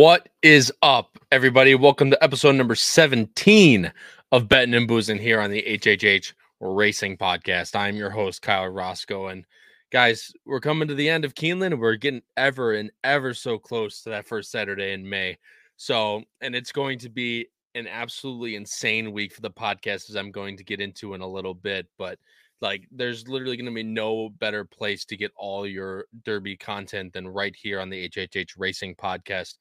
[0.00, 1.74] What is up, everybody?
[1.74, 3.92] Welcome to episode number 17
[4.32, 7.76] of Betting and Boozing here on the HHH Racing Podcast.
[7.76, 9.26] I'm your host, Kyle Roscoe.
[9.26, 9.44] And
[9.92, 11.78] guys, we're coming to the end of Keeneland.
[11.78, 15.36] We're getting ever and ever so close to that first Saturday in May.
[15.76, 20.30] So, and it's going to be an absolutely insane week for the podcast, as I'm
[20.30, 21.86] going to get into in a little bit.
[21.98, 22.18] But
[22.62, 27.12] like, there's literally going to be no better place to get all your Derby content
[27.12, 29.56] than right here on the HHH Racing Podcast.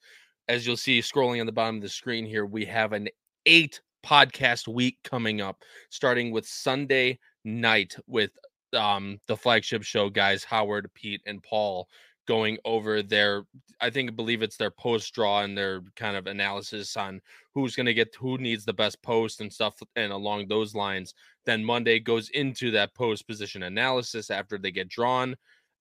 [0.49, 3.07] As you'll see scrolling on the bottom of the screen here, we have an
[3.45, 8.31] eight podcast week coming up, starting with Sunday night with
[8.73, 11.87] um the flagship show guys Howard, Pete, and Paul
[12.27, 13.43] going over their
[13.79, 17.21] I think I believe it's their post draw and their kind of analysis on
[17.53, 21.13] who's going to get who needs the best post and stuff and along those lines.
[21.45, 25.35] Then Monday goes into that post position analysis after they get drawn.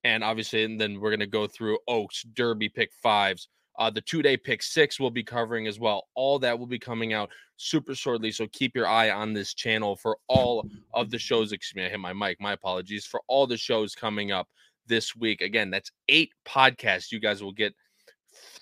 [0.04, 3.48] And obviously, and then we're going to go through Oaks, Derby pick fives.
[3.78, 6.09] Uh, the two day pick six will be covering as well.
[6.15, 8.33] All that will be coming out super shortly.
[8.33, 11.53] So keep your eye on this channel for all of the shows.
[11.53, 12.41] Excuse me, I hit my mic.
[12.41, 14.49] My apologies for all the shows coming up
[14.87, 15.41] this week.
[15.41, 17.75] Again, that's eight podcasts you guys will get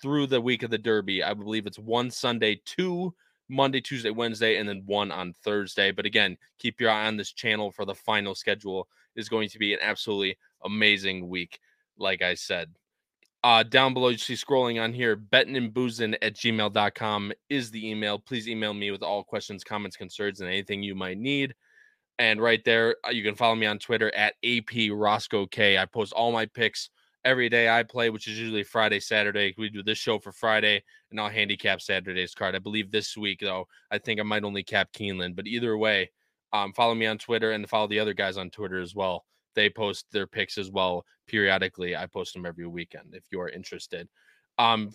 [0.01, 1.23] through the week of the Derby.
[1.23, 3.13] I believe it's one Sunday, two
[3.49, 5.91] Monday, Tuesday, Wednesday, and then one on Thursday.
[5.91, 8.87] But again, keep your eye on this channel for the final schedule.
[9.15, 11.59] is going to be an absolutely amazing week,
[11.97, 12.69] like I said.
[13.43, 17.89] Uh, down below, you see scrolling on here, betting and boozing at gmail.com is the
[17.89, 18.17] email.
[18.19, 21.53] Please email me with all questions, comments, concerns, and anything you might need.
[22.19, 25.77] And right there, uh, you can follow me on Twitter at AP Roscoe K.
[25.77, 26.89] I post all my picks
[27.23, 29.53] every day I play, which is usually Friday, Saturday.
[29.57, 32.55] We do this show for Friday, and I'll handicap Saturday's card.
[32.55, 35.35] I believe this week, though, I think I might only cap Keeneland.
[35.35, 36.09] But either way,
[36.53, 39.25] um, follow me on Twitter and follow the other guys on Twitter as well.
[39.57, 41.95] They post their picks as well periodically.
[41.95, 44.07] I post them every weekend if you're interested.
[44.59, 44.91] Um,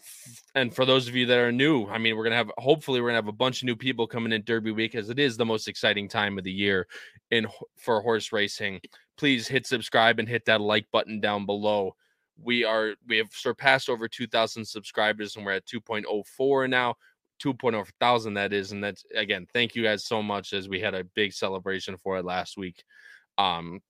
[0.54, 3.08] and for those of you that are new, I mean, we're gonna have hopefully we're
[3.08, 5.44] gonna have a bunch of new people coming in Derby week as it is the
[5.44, 6.86] most exciting time of the year
[7.32, 8.80] in for horse racing.
[9.16, 11.96] Please hit subscribe and hit that like button down below.
[12.40, 16.94] We are we have surpassed over 2,000 subscribers and we're at 2.04 now.
[17.42, 20.94] 2.0 thousand that is and that's again thank you guys so much as we had
[20.94, 22.84] a big celebration for it last week
[23.36, 23.80] um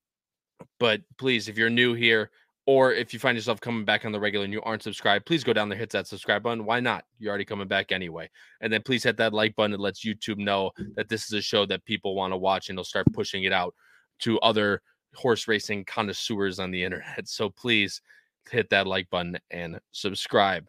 [0.79, 2.31] but please if you're new here
[2.67, 5.43] or if you find yourself coming back on the regular and you aren't subscribed, please
[5.43, 6.65] go down there, hit that subscribe button.
[6.65, 7.05] Why not?
[7.19, 8.31] You're already coming back anyway.
[8.61, 9.75] And then please hit that like button.
[9.75, 12.79] It lets YouTube know that this is a show that people want to watch and
[12.79, 13.75] they'll start pushing it out
[14.21, 14.81] to other
[15.15, 17.23] horse racing connoisseurs on the internet.
[17.29, 18.01] So please
[18.51, 20.67] hit that like button and subscribe.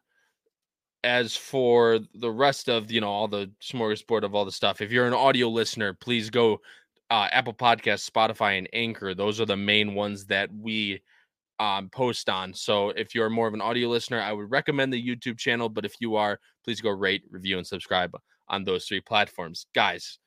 [1.03, 4.91] As for the rest of you know all the smorgasbord of all the stuff, if
[4.91, 6.61] you're an audio listener, please go
[7.09, 9.13] uh, Apple Podcast, Spotify, and Anchor.
[9.13, 11.01] Those are the main ones that we
[11.59, 12.53] um, post on.
[12.53, 15.69] So if you're more of an audio listener, I would recommend the YouTube channel.
[15.69, 18.15] But if you are, please go rate, review, and subscribe
[18.47, 20.19] on those three platforms, guys.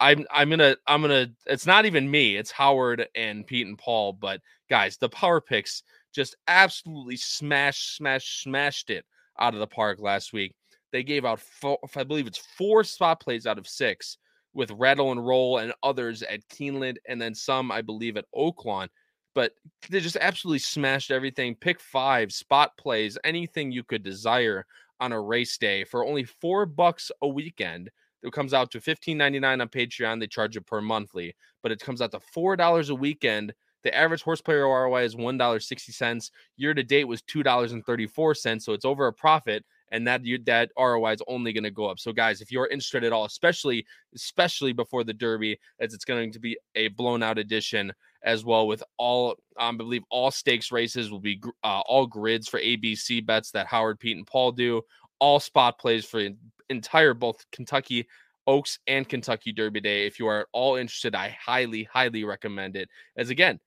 [0.00, 1.28] I'm I'm gonna I'm gonna.
[1.46, 2.36] It's not even me.
[2.36, 4.12] It's Howard and Pete and Paul.
[4.12, 5.82] But guys, the power picks
[6.14, 9.04] just absolutely smashed, smashed, smashed it
[9.38, 10.54] out of the park last week.
[10.92, 14.18] They gave out four, I believe it's four spot plays out of six
[14.54, 18.88] with Rattle and Roll and others at Keeneland, and then some, I believe, at Oaklawn
[19.34, 19.52] but
[19.90, 21.56] they just absolutely smashed everything.
[21.56, 24.64] Pick five, spot plays, anything you could desire
[25.00, 27.90] on a race day for only four bucks a weekend.
[28.22, 30.18] It comes out to fifteen ninety nine on Patreon.
[30.18, 33.52] They charge it per monthly, but it comes out to four dollars a weekend.
[33.82, 36.30] The average horsepower ROI is one dollar sixty cents.
[36.56, 39.64] Year to date was two dollars and thirty four cents, so it's over a profit
[39.90, 41.98] and that you that ROI is only going to go up.
[41.98, 46.32] So guys, if you're interested at all, especially especially before the Derby, as it's going
[46.32, 47.92] to be a blown out edition
[48.24, 52.48] as well with all um, I believe all stakes races will be uh, all grids
[52.48, 54.82] for ABC bets that Howard, Pete, and Paul do.
[55.20, 56.28] All spot plays for
[56.68, 58.06] entire both Kentucky
[58.46, 60.06] Oaks and Kentucky Derby Day.
[60.06, 62.88] If you are at all interested, I highly, highly recommend it.
[63.16, 63.60] As again,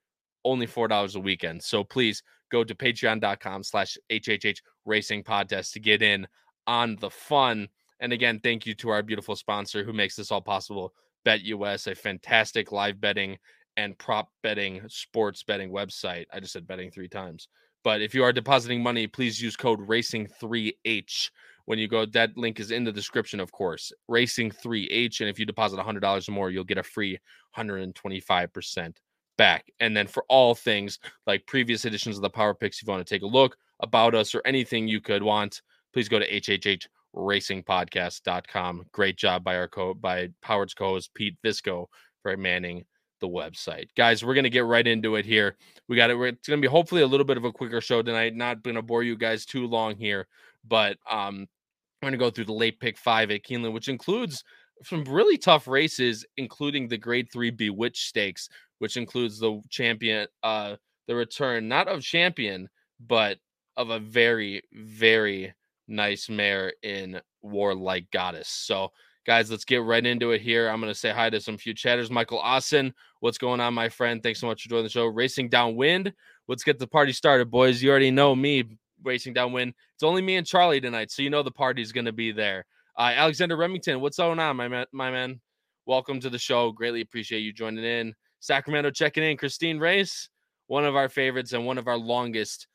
[0.44, 1.62] only four dollars a weekend.
[1.62, 6.26] So please go to patreon.com slash HHH Racing Podcast to get in
[6.66, 7.68] on the fun.
[8.00, 10.92] And again, thank you to our beautiful sponsor who makes this all possible,
[11.26, 13.38] BetUS, a fantastic live betting
[13.76, 16.26] and prop betting sports betting website.
[16.32, 17.48] I just said betting three times.
[17.84, 21.30] But if you are depositing money, please use code RACING3H
[21.66, 22.04] when you go.
[22.06, 23.92] That link is in the description, of course.
[24.10, 25.20] Racing3H.
[25.20, 27.18] And if you deposit $100 or more, you'll get a free
[27.56, 28.96] 125%
[29.38, 29.72] back.
[29.80, 33.06] And then for all things like previous editions of the Power Picks, if you want
[33.06, 35.62] to take a look about us or anything you could want,
[35.94, 36.30] please go to
[37.16, 38.84] hhhracingpodcast.com.
[38.92, 41.86] Great job by our co by Howard's co-host Pete Visco
[42.22, 42.84] for manning
[43.20, 43.88] the website.
[43.96, 45.56] Guys, we're gonna get right into it here.
[45.88, 46.18] We got it.
[46.18, 48.36] It's gonna be hopefully a little bit of a quicker show tonight.
[48.36, 50.26] Not gonna bore you guys too long here,
[50.66, 51.48] but um,
[52.02, 54.44] I'm to go through the late pick five at Keeneland, which includes
[54.84, 58.48] some really tough races, including the grade three Bewitch Stakes,
[58.78, 60.76] which includes the champion, uh,
[61.06, 62.68] the return not of champion,
[63.00, 63.38] but
[63.76, 65.54] of a very, very
[65.86, 68.48] nice mare in War Like Goddess.
[68.48, 68.92] So,
[69.26, 70.68] guys, let's get right into it here.
[70.68, 72.10] I'm going to say hi to some few chatters.
[72.10, 74.22] Michael Austin, what's going on, my friend?
[74.22, 75.06] Thanks so much for joining the show.
[75.06, 76.12] Racing Downwind,
[76.48, 77.82] let's get the party started, boys.
[77.82, 78.64] You already know me,
[79.04, 79.74] Racing Downwind.
[79.94, 82.66] It's only me and Charlie tonight, so you know the party's going to be there.
[82.96, 84.86] Uh, Alexander Remington, what's going on, my man?
[84.92, 85.40] My man,
[85.86, 86.72] welcome to the show.
[86.72, 88.14] Greatly appreciate you joining in.
[88.40, 89.36] Sacramento checking in.
[89.36, 90.28] Christine Race,
[90.66, 92.66] one of our favorites and one of our longest,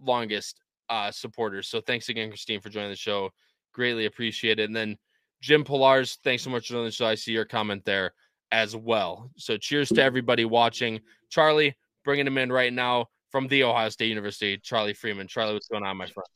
[0.00, 1.68] longest uh, supporters.
[1.68, 3.30] So thanks again, Christine, for joining the show.
[3.72, 4.64] Greatly appreciate it.
[4.64, 4.96] And then
[5.40, 7.06] Jim Polars, thanks so much for joining the show.
[7.06, 8.12] I see your comment there
[8.50, 9.30] as well.
[9.36, 11.00] So cheers to everybody watching.
[11.30, 15.26] Charlie, bringing him in right now from the Ohio State University, Charlie Freeman.
[15.26, 16.26] Charlie, what's going on, my friend?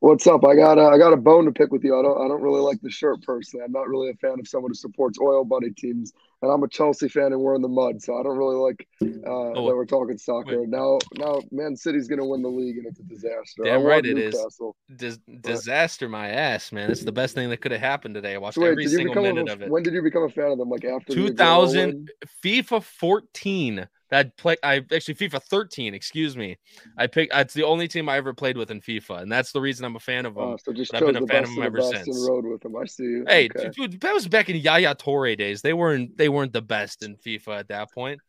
[0.00, 0.44] What's up?
[0.44, 1.98] I got a, I got a bone to pick with you.
[1.98, 3.64] I don't I don't really like the shirt personally.
[3.64, 6.12] I'm not really a fan of someone who supports oil buddy teams,
[6.42, 8.86] and I'm a Chelsea fan and we're in the mud, so I don't really like
[9.02, 10.60] uh, oh, that we're talking soccer.
[10.60, 10.68] Wait.
[10.68, 13.62] Now now Man City's gonna win the league and it's a disaster.
[13.64, 14.76] Damn right it Newcastle.
[14.90, 14.96] is.
[14.96, 16.90] Dis- disaster my ass, man.
[16.90, 18.34] It's the best thing that could have happened today.
[18.34, 19.70] I watched so wait, every single minute a, of it.
[19.70, 20.68] When did you become a fan of them?
[20.68, 22.10] Like after 2000
[22.44, 26.58] FIFA 14 that play I actually FIFA 13, excuse me.
[26.96, 29.60] I picked it's the only team I ever played with in FIFA, and that's the
[29.60, 30.50] reason I'm a fan of oh, them.
[30.50, 32.26] Oh, so just I've been a fan of them ever since.
[32.28, 32.76] Road with them.
[32.76, 33.22] I see.
[33.26, 33.70] Hey, okay.
[33.70, 35.62] dude, that was back in Yaya Toure days.
[35.62, 38.20] They weren't they weren't the best in FIFA at that point.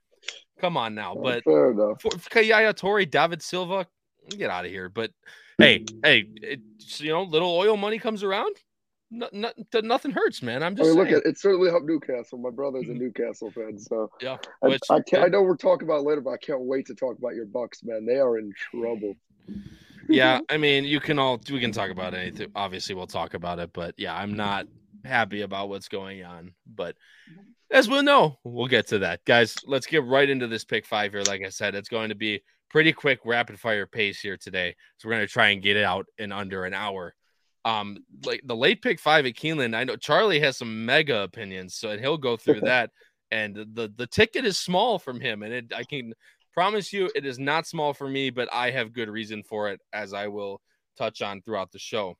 [0.59, 2.01] Come on now, oh, but fair enough.
[2.01, 3.85] For, Yaya Toure, David Silva,
[4.29, 4.89] get out of here.
[4.89, 5.11] But
[5.57, 6.59] hey, hey, it,
[6.97, 8.55] you know, little oil money comes around
[9.09, 10.63] no, no, nothing hurts, man.
[10.63, 10.87] I'm just.
[10.87, 11.37] I mean, look at it.
[11.37, 12.37] Certainly helped Newcastle.
[12.39, 12.99] My brother's a mm-hmm.
[12.99, 14.37] Newcastle fan, so yeah.
[14.61, 16.95] Which, I, I, can't, I know we're talking about later, but I can't wait to
[16.95, 18.05] talk about your Bucks, man.
[18.05, 19.15] They are in trouble.
[20.09, 22.51] yeah, I mean, you can all we can talk about anything.
[22.55, 24.67] Obviously, we'll talk about it, but yeah, I'm not
[25.05, 26.53] happy about what's going on.
[26.65, 26.95] But
[27.71, 29.55] as we'll know, we'll get to that, guys.
[29.65, 31.23] Let's get right into this pick five here.
[31.23, 34.75] Like I said, it's going to be pretty quick, rapid fire pace here today.
[34.97, 37.13] So we're going to try and get it out in under an hour.
[37.67, 41.75] Um, like the late pick five at Keeneland, I know Charlie has some mega opinions,
[41.75, 42.91] so and he'll go through that.
[43.29, 46.13] And the the ticket is small from him, and it, I can
[46.53, 49.81] promise you it is not small for me, but I have good reason for it,
[49.91, 50.61] as I will
[50.97, 52.15] touch on throughout the show.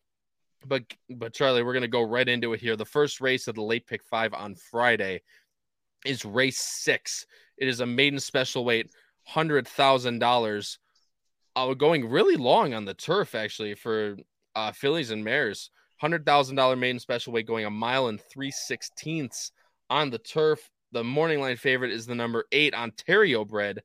[0.65, 2.75] But but Charlie, we're gonna go right into it here.
[2.75, 5.21] The first race of the late pick five on Friday
[6.05, 7.25] is race six.
[7.57, 8.91] It is a maiden special weight,
[9.23, 10.77] hundred thousand dollars.
[11.55, 14.17] Uh, going really long on the turf actually for
[14.57, 15.69] uh, fillies and mares.
[15.97, 19.51] Hundred thousand dollar maiden special weight going a mile and three sixteenths
[19.89, 20.69] on the turf.
[20.91, 23.81] The morning line favorite is the number eight Ontario bred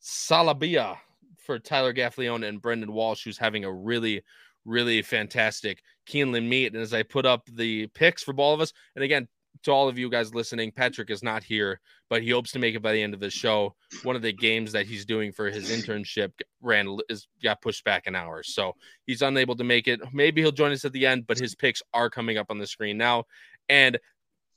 [0.00, 0.96] Salabia
[1.44, 4.22] for Tyler Gaffalione and Brendan Walsh, who's having a really,
[4.64, 6.72] really fantastic Keeneland meet.
[6.72, 9.28] And as I put up the picks for all of us, and again,
[9.64, 12.74] to all of you guys listening, Patrick is not here, but he hopes to make
[12.74, 13.74] it by the end of the show.
[14.02, 18.06] One of the games that he's doing for his internship ran is got pushed back
[18.06, 18.74] an hour, so
[19.06, 20.00] he's unable to make it.
[20.12, 22.66] Maybe he'll join us at the end, but his picks are coming up on the
[22.66, 23.24] screen now.
[23.68, 23.98] And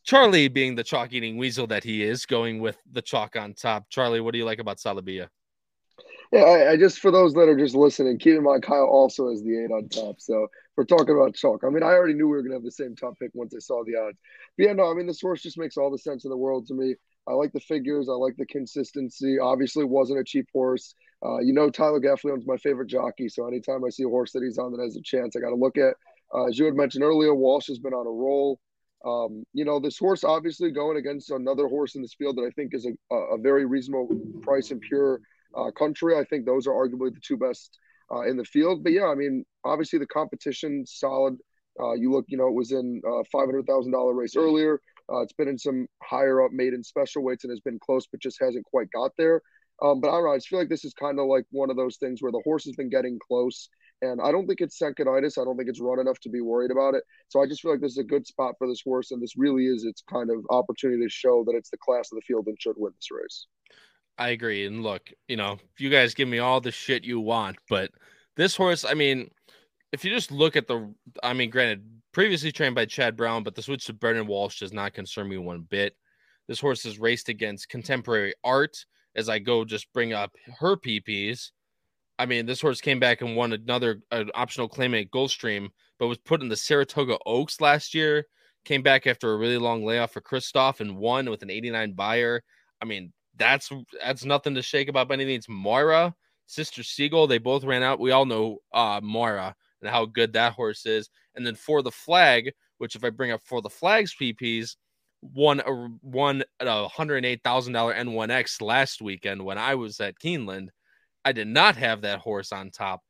[0.04, 3.86] Charlie, being the chalk eating weasel that he is, going with the chalk on top.
[3.90, 5.30] Charlie, what do you like about Salabia?
[6.32, 9.30] Yeah, I, I, just for those that are just listening, keep in mind Kyle also
[9.30, 10.22] has the eight on top.
[10.22, 11.64] So we're talking about chalk.
[11.66, 13.60] I mean, I already knew we were gonna have the same top pick once I
[13.60, 14.18] saw the odds.
[14.58, 16.68] But yeah, no, I mean this horse just makes all the sense in the world
[16.68, 16.96] to me.
[17.28, 18.10] I like the figures.
[18.10, 19.38] I like the consistency.
[19.38, 20.96] Obviously, wasn't a cheap horse.
[21.24, 23.30] Uh, you know, Tyler Gaffalione's my favorite jockey.
[23.30, 25.50] So anytime I see a horse that he's on that has a chance, I got
[25.50, 25.94] to look at.
[26.34, 28.60] Uh, as you had mentioned earlier, Walsh has been on a roll.
[29.06, 32.52] Um, you know, this horse obviously going against another horse in this field that I
[32.52, 34.10] think is a, a very reasonable
[34.42, 35.22] price and pure
[35.56, 36.16] uh, country.
[36.18, 37.78] I think those are arguably the two best
[38.14, 38.84] uh, in the field.
[38.84, 41.38] But yeah, I mean, obviously the competition solid.
[41.80, 44.82] Uh, you look, you know, it was in a five hundred thousand dollar race earlier.
[45.12, 48.22] Uh, it's been in some higher up maiden special weights and has been close, but
[48.22, 49.42] just hasn't quite got there.
[49.82, 50.32] Um, but I don't know.
[50.32, 52.42] I just feel like this is kind of like one of those things where the
[52.44, 53.68] horse has been getting close,
[54.02, 55.42] and I don't think it's seconditis.
[55.42, 57.04] I don't think it's run enough to be worried about it.
[57.30, 59.38] So I just feel like this is a good spot for this horse, and this
[59.38, 62.46] really is its kind of opportunity to show that it's the class of the field
[62.48, 63.48] and should win this race.
[64.18, 64.66] I agree.
[64.66, 67.92] And look, you know, you guys give me all the shit you want, but
[68.36, 69.30] this horse, I mean,
[69.92, 73.56] if you just look at the, I mean, granted, previously trained by Chad Brown, but
[73.56, 75.96] the switch to Brendan Walsh does not concern me one bit.
[76.48, 81.52] This horse has raced against contemporary art as I go just bring up her PPs.
[82.20, 86.08] I mean, this horse came back and won another an optional claim at Gulfstream, but
[86.08, 88.26] was put in the Saratoga Oaks last year.
[88.64, 92.44] Came back after a really long layoff for Christophe and won with an 89 Beyer.
[92.80, 93.12] I mean,
[93.42, 93.70] that's
[94.04, 95.48] that's nothing to shake about by any means.
[95.50, 96.14] Moira,
[96.46, 98.00] Sister Siegel, they both ran out.
[98.00, 101.10] We all know uh Moira and how good that horse is.
[101.36, 104.76] And then for the flag, which if I bring up for the flags PPs,
[105.22, 110.20] won a won a hundred eight thousand dollar N1X last weekend when I was at
[110.20, 110.70] Keeneland.
[111.24, 113.02] I did not have that horse on top.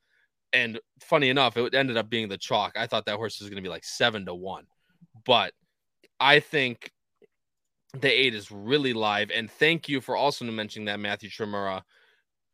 [0.53, 2.73] And funny enough, it ended up being the chalk.
[2.75, 4.65] I thought that horse was going to be like seven to one,
[5.25, 5.53] but
[6.19, 6.91] I think
[7.93, 9.29] the eight is really live.
[9.31, 11.81] And thank you for also mentioning that Matthew Tremura.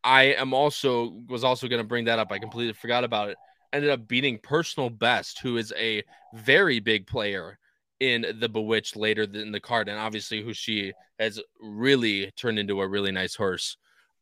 [0.04, 2.32] I am also was also going to bring that up.
[2.32, 3.38] I completely forgot about it.
[3.74, 6.04] Ended up beating personal best, who is a
[6.34, 7.60] very big player
[8.00, 12.82] in the Bewitched later in the card, and obviously who she has really turned into
[12.82, 13.78] a really nice horse.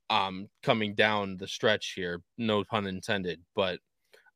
[0.09, 3.41] Um, coming down the stretch here, no pun intended.
[3.55, 3.79] But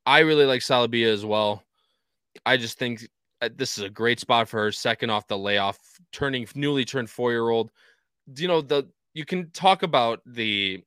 [0.05, 1.63] I really like Salabia as well.
[2.45, 3.07] I just think
[3.41, 4.71] Uh, this is a great spot for her.
[4.71, 5.79] Second off the layoff,
[6.11, 7.71] turning newly turned four year old.
[8.35, 10.83] You know the you can talk about the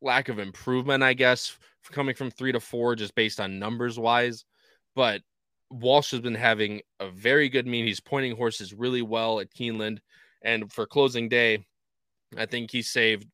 [0.00, 1.56] lack of improvement, I guess,
[1.90, 4.44] coming from three to four just based on numbers wise.
[4.94, 5.22] But
[5.70, 7.86] Walsh has been having a very good mean.
[7.86, 9.98] He's pointing horses really well at Keeneland.
[10.42, 11.66] And for closing day,
[12.36, 13.26] I think he saved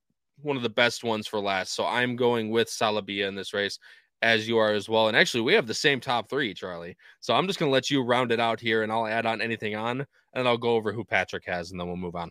[0.43, 1.75] one of the best ones for last.
[1.75, 3.79] So I'm going with Salabia in this race,
[4.23, 5.09] as you are as well.
[5.09, 6.97] And actually, we have the same top three, Charlie.
[7.21, 9.41] So I'm just going to let you round it out here and I'll add on
[9.41, 12.31] anything on and I'll go over who Patrick has and then we'll move on.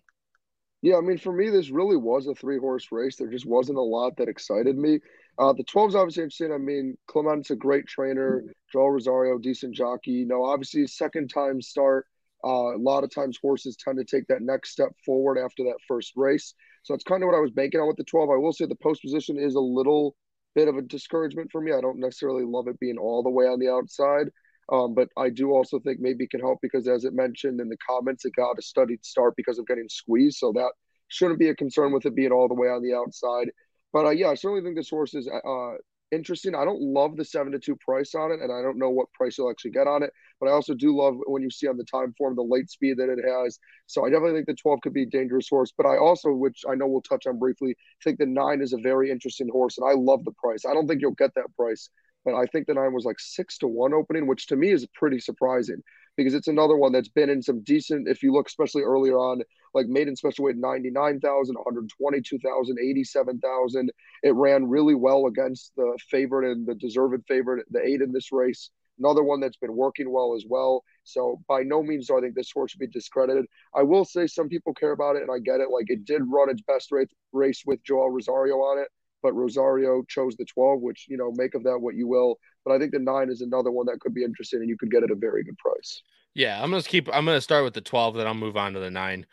[0.82, 3.18] Yeah, I mean, for me, this really was a three horse race.
[3.18, 5.00] There just wasn't a lot that excited me.
[5.38, 6.54] Uh, the 12's obviously interesting.
[6.54, 8.44] I mean, Clement's a great trainer.
[8.72, 10.12] Joel Rosario, decent jockey.
[10.12, 12.06] You know, obviously, second time start.
[12.46, 15.78] Uh, a lot of times, horses tend to take that next step forward after that
[15.86, 16.54] first race.
[16.84, 18.30] So it's kind of what I was banking on with the 12.
[18.30, 20.16] I will say the post position is a little
[20.56, 21.72] bit of a discouragement for me.
[21.72, 24.30] I don't necessarily love it being all the way on the outside.
[24.72, 27.70] Um, but I do also think maybe it can help because, as it mentioned in
[27.70, 30.38] the comments, it got a studied start because of getting squeezed.
[30.38, 30.72] So that
[31.08, 33.50] shouldn't be a concern with it being all the way on the outside.
[33.92, 35.72] But uh, yeah, I certainly think this horse is uh,
[36.12, 36.56] interesting.
[36.56, 39.12] I don't love the seven to two price on it, and I don't know what
[39.14, 40.12] price you'll actually get on it.
[40.40, 42.98] But I also do love when you see on the time form the late speed
[42.98, 43.60] that it has.
[43.88, 45.74] So I definitely think the 12 could be a dangerous horse.
[45.76, 48.78] But I also, which I know we'll touch on briefly, think the nine is a
[48.78, 50.66] very interesting horse, and I love the price.
[50.66, 51.90] I don't think you'll get that price
[52.26, 54.86] but I think the nine was like six to one opening, which to me is
[54.94, 55.82] pretty surprising
[56.20, 59.42] because it's another one that's been in some decent, if you look especially earlier on,
[59.74, 63.90] like maiden special weight 99,000, 122,000, 87,000.
[64.24, 68.34] It ran really well against the favorite and the deserved favorite, the eight in this
[68.34, 68.70] race.
[69.00, 70.84] Another one that's been working well as well.
[71.06, 73.46] So by no means do I think this horse should be discredited.
[73.74, 75.70] I will say some people care about it, and I get it.
[75.72, 78.90] Like it did run its best race, race with Joel Rosario on it
[79.22, 82.40] but Rosario chose the 12, which, you know, make of that what you will.
[82.66, 84.92] But I think the nine is another one that could be interesting and you could
[84.92, 86.02] get at a very good price.
[86.36, 88.58] Yeah, I'm going to keep, I'm going to start with the 12, then I'll move
[88.58, 89.26] on to the nine.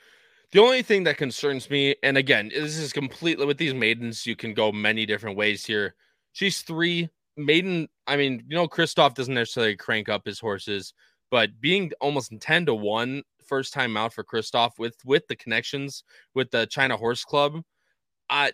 [0.53, 4.37] The only thing that concerns me, and again, this is completely with these maidens, you
[4.37, 5.95] can go many different ways here.
[6.33, 7.09] She's three.
[7.37, 10.95] Maiden, I mean, you know, Christophe doesn't necessarily crank up his horses,
[11.31, 16.03] but being almost 10 to 1 first time out for Christophe with with the connections
[16.35, 17.63] with the China Horse Club,
[18.29, 18.53] I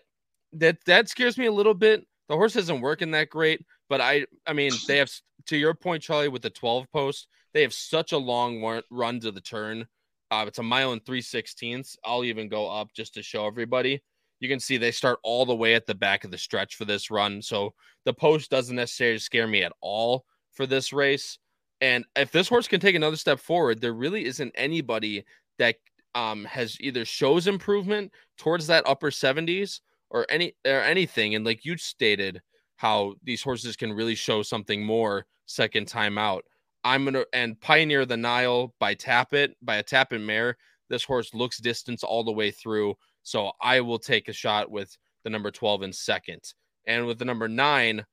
[0.54, 2.06] that that scares me a little bit.
[2.28, 5.11] The horse isn't working that great, but I I mean they have
[5.47, 9.30] to your point, Charlie, with the 12 post, they have such a long run to
[9.30, 9.87] the turn.
[10.30, 11.97] Uh, it's a mile and three sixteenths.
[12.04, 14.02] I'll even go up just to show everybody.
[14.40, 16.85] You can see they start all the way at the back of the stretch for
[16.85, 17.42] this run.
[17.42, 21.38] So the post doesn't necessarily scare me at all for this race.
[21.80, 25.25] And if this horse can take another step forward, there really isn't anybody
[25.59, 25.76] that
[26.14, 29.80] um, has either shows improvement towards that upper 70s
[30.12, 31.35] or any or anything.
[31.35, 32.40] And like you stated,
[32.76, 36.45] how these horses can really show something more second time out.
[36.85, 40.57] I'm gonna and Pioneer the Nile by Tapit by a Tapit mare.
[40.88, 44.97] This horse looks distance all the way through, so I will take a shot with
[45.25, 46.54] the number 12 in second.
[46.87, 48.04] And with the number nine,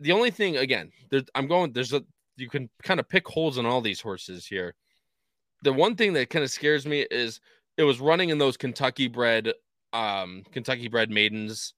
[0.00, 1.72] the only thing again, there, I'm going.
[1.72, 2.02] There's a
[2.36, 4.74] you can kind of pick holes in all these horses here.
[5.62, 7.40] The one thing that kind of scares me is
[7.76, 9.52] it was running in those Kentucky bred
[9.92, 11.74] um, Kentucky bred maidens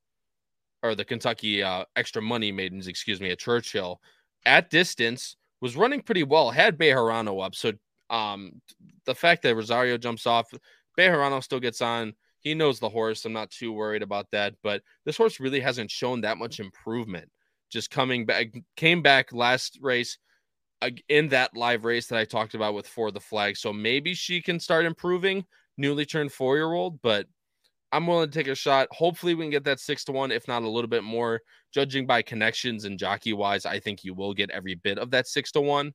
[0.83, 4.00] or the Kentucky uh, extra money maidens, excuse me, at Churchill
[4.45, 6.50] at distance was running pretty well.
[6.50, 7.73] Had Bejarano up, so
[8.11, 8.61] um,
[9.07, 10.52] the fact that Rosario jumps off,
[10.99, 12.14] Bejarano still gets on.
[12.40, 13.25] He knows the horse.
[13.25, 14.54] I'm not too worried about that.
[14.62, 17.31] But this horse really hasn't shown that much improvement.
[17.71, 20.19] Just coming back, came back last race
[21.09, 23.57] in that live race that I talked about with for the flag.
[23.57, 25.45] So maybe she can start improving.
[25.78, 27.26] Newly turned four year old, but
[27.93, 28.89] I'm willing to take a shot.
[28.91, 31.41] Hopefully, we can get that six to one, if not a little bit more.
[31.73, 35.27] Judging by connections and jockey wise, I think you will get every bit of that
[35.27, 35.93] six to one.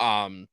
[0.00, 0.46] Um,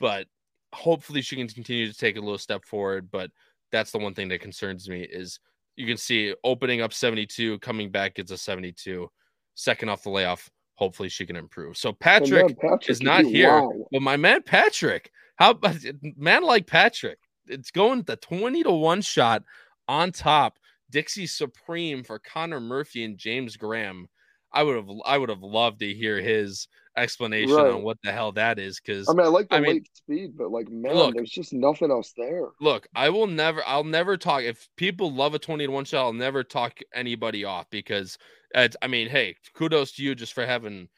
[0.00, 0.26] but
[0.72, 3.10] hopefully, she can continue to take a little step forward.
[3.10, 3.30] But
[3.70, 5.38] that's the one thing that concerns me is
[5.76, 9.10] you can see opening up 72, coming back gets a 72,
[9.54, 11.76] second off the layoff, hopefully she can improve.
[11.76, 13.72] So Patrick, Patrick is not here, wow.
[13.90, 15.76] but my man Patrick, how about
[16.16, 17.18] man like Patrick?
[17.46, 19.42] It's going the 20 to 1 shot
[19.88, 20.58] on top.
[20.90, 24.08] Dixie Supreme for Connor Murphy and James Graham.
[24.52, 27.72] I would have I would have loved to hear his explanation right.
[27.72, 29.84] on what the hell that is because I mean I like the I late mean,
[29.94, 32.50] speed, but like man, look, there's just nothing else there.
[32.60, 36.04] Look, I will never I'll never talk if people love a 20 to 1 shot,
[36.04, 38.16] I'll never talk anybody off because
[38.54, 40.88] it's, I mean, hey, kudos to you just for having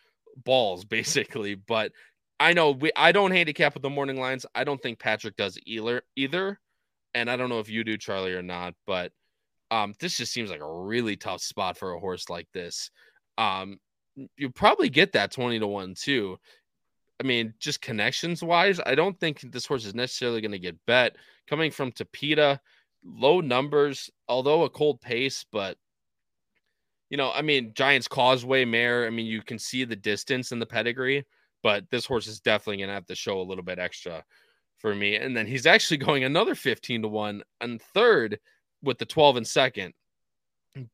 [0.44, 1.54] balls, basically.
[1.54, 1.92] But
[2.38, 4.44] I know we I don't handicap with the morning lines.
[4.54, 6.60] I don't think Patrick does either either.
[7.16, 9.10] And I don't know if you do, Charlie, or not, but
[9.70, 12.90] um, this just seems like a really tough spot for a horse like this.
[13.38, 13.80] Um,
[14.36, 16.36] you probably get that 20 to 1 too.
[17.18, 20.76] I mean, just connections wise, I don't think this horse is necessarily going to get
[20.86, 21.16] bet.
[21.48, 22.60] Coming from Tapeta,
[23.02, 25.78] low numbers, although a cold pace, but
[27.08, 29.06] you know, I mean, Giants Causeway mare.
[29.06, 31.24] I mean, you can see the distance and the pedigree,
[31.62, 34.22] but this horse is definitely going to have to show a little bit extra
[34.86, 35.16] for me.
[35.16, 38.38] And then he's actually going another 15 to 1 and third
[38.84, 39.94] with the 12 and second.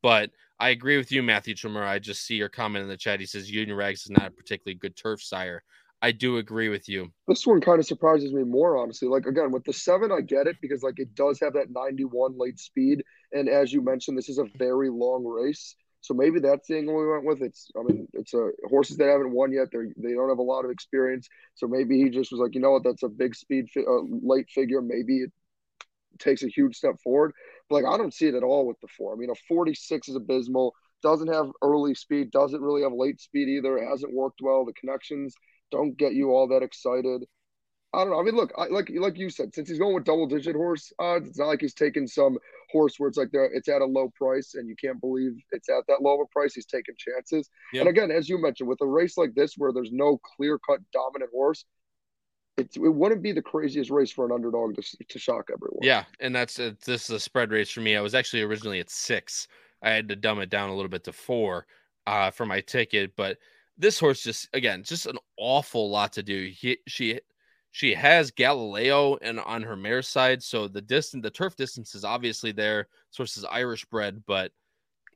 [0.01, 1.83] But I agree with you, Matthew Trimmer.
[1.83, 3.19] I just see your comment in the chat.
[3.19, 5.61] He says Union Rags is not a particularly good turf sire.
[6.01, 7.13] I do agree with you.
[7.27, 9.07] This one kind of surprises me more, honestly.
[9.07, 12.35] Like again, with the seven, I get it because like it does have that 91
[12.35, 13.03] late speed.
[13.31, 15.75] And as you mentioned, this is a very long race.
[16.03, 17.41] So maybe that's the angle we went with.
[17.41, 19.69] It's, I mean, it's a horses that haven't won yet.
[19.71, 21.29] They they don't have a lot of experience.
[21.55, 24.03] So maybe he just was like, you know what, that's a big speed fi- uh,
[24.21, 24.81] late figure.
[24.81, 25.31] Maybe it
[26.19, 27.33] takes a huge step forward.
[27.69, 29.13] But like, I don't see it at all with the four.
[29.13, 30.73] I mean, a 46 is abysmal.
[31.01, 32.31] Doesn't have early speed.
[32.31, 33.77] Doesn't really have late speed either.
[33.77, 34.65] It hasn't worked well.
[34.65, 35.35] The connections
[35.71, 37.23] don't get you all that excited.
[37.93, 38.19] I don't know.
[38.19, 40.91] I mean, look, I, like like you said, since he's going with double digit horse
[40.97, 42.37] odds, it's not like he's taking some
[42.71, 45.85] horse where it's like it's at a low price and you can't believe it's at
[45.87, 46.55] that low of a price.
[46.55, 47.49] He's taking chances.
[47.71, 47.81] Yep.
[47.81, 50.79] And again, as you mentioned, with a race like this where there's no clear cut
[50.91, 51.65] dominant horse,
[52.57, 55.79] it's, it wouldn't be the craziest race for an underdog to, to shock everyone.
[55.81, 57.95] Yeah, and that's a, this is a spread race for me.
[57.95, 59.47] I was actually originally at six.
[59.83, 61.67] I had to dumb it down a little bit to four
[62.07, 63.37] uh, for my ticket, but
[63.77, 66.51] this horse just again just an awful lot to do.
[66.55, 67.19] He, she
[67.73, 72.05] she has Galileo and on her mare side, so the distance, the turf distance is
[72.05, 72.87] obviously there.
[73.09, 74.51] Source is Irish bred, but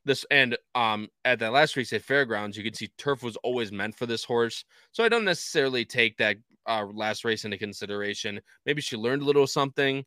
[0.04, 3.70] this and um at that last race at Fairgrounds, you can see turf was always
[3.70, 4.64] meant for this horse.
[4.90, 8.40] So I don't necessarily take that uh, last race into consideration.
[8.66, 10.04] Maybe she learned a little something,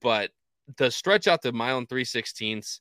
[0.00, 0.30] but
[0.78, 2.80] the stretch out the mile and three sixteenths,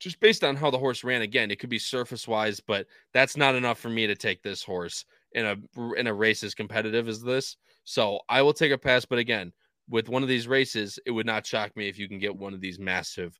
[0.00, 3.36] just based on how the horse ran again, it could be surface wise, but that's
[3.36, 5.56] not enough for me to take this horse in a
[5.94, 7.56] in a race as competitive as this.
[7.84, 9.04] So I will take a pass.
[9.04, 9.52] But again,
[9.88, 12.54] with one of these races, it would not shock me if you can get one
[12.54, 13.38] of these massive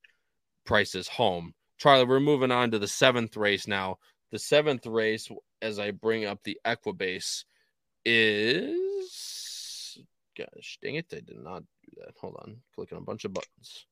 [0.64, 1.54] prices home.
[1.78, 3.98] Charlie, we're moving on to the seventh race now.
[4.30, 5.28] The seventh race,
[5.62, 7.44] as I bring up the Equibase,
[8.04, 9.98] is
[10.36, 12.14] gosh dang it, I did not do that.
[12.20, 13.86] Hold on, clicking a bunch of buttons.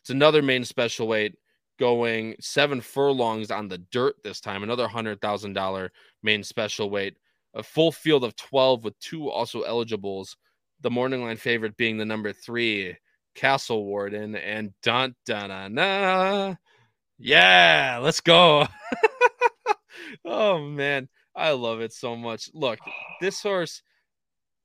[0.00, 1.36] It's another main special weight
[1.78, 7.16] going seven furlongs on the dirt this time, another hundred thousand dollar main special weight
[7.56, 10.36] a full field of 12 with two also eligibles.
[10.82, 12.96] The morning line favorite being the number three,
[13.34, 16.58] Castle Warden, and dun dun dun.
[17.18, 18.66] Yeah, let's go.
[20.24, 22.50] oh man, I love it so much.
[22.52, 22.78] Look,
[23.22, 23.82] this horse,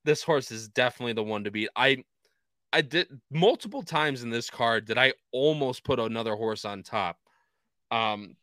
[0.04, 1.70] this horse is definitely the one to beat.
[1.78, 2.04] I
[2.74, 7.18] I did multiple times in this card that I almost put another horse on top.
[7.90, 8.36] Um,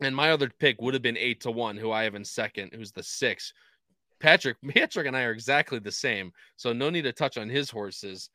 [0.00, 2.72] and my other pick would have been eight to one, who I have in second,
[2.74, 3.52] who's the six,
[4.24, 7.70] Patrick, Patrick and I are exactly the same, so no need to touch on his
[7.70, 8.30] horses.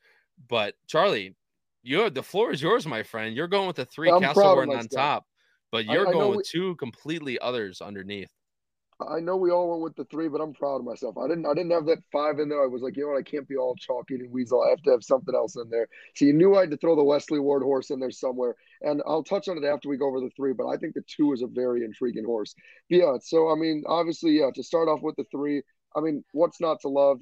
[0.47, 1.35] But Charlie,
[1.83, 3.35] you the floor is yours, my friend.
[3.35, 5.25] You're going with the three I'm Castleborn on top,
[5.71, 8.29] but you're I, I going with we, two completely others underneath.
[9.07, 11.17] I know we all went with the three, but I'm proud of myself.
[11.17, 12.61] I didn't I didn't have that five in there.
[12.61, 14.61] I was like, you know what, I can't be all chalk eating weasel.
[14.61, 15.87] I have to have something else in there.
[16.15, 18.55] So you knew I had to throw the Wesley Ward horse in there somewhere.
[18.81, 21.03] And I'll touch on it after we go over the three, but I think the
[21.07, 22.53] two is a very intriguing horse.
[22.89, 25.63] Yeah, so I mean, obviously, yeah, to start off with the three,
[25.95, 27.19] I mean, what's not to love?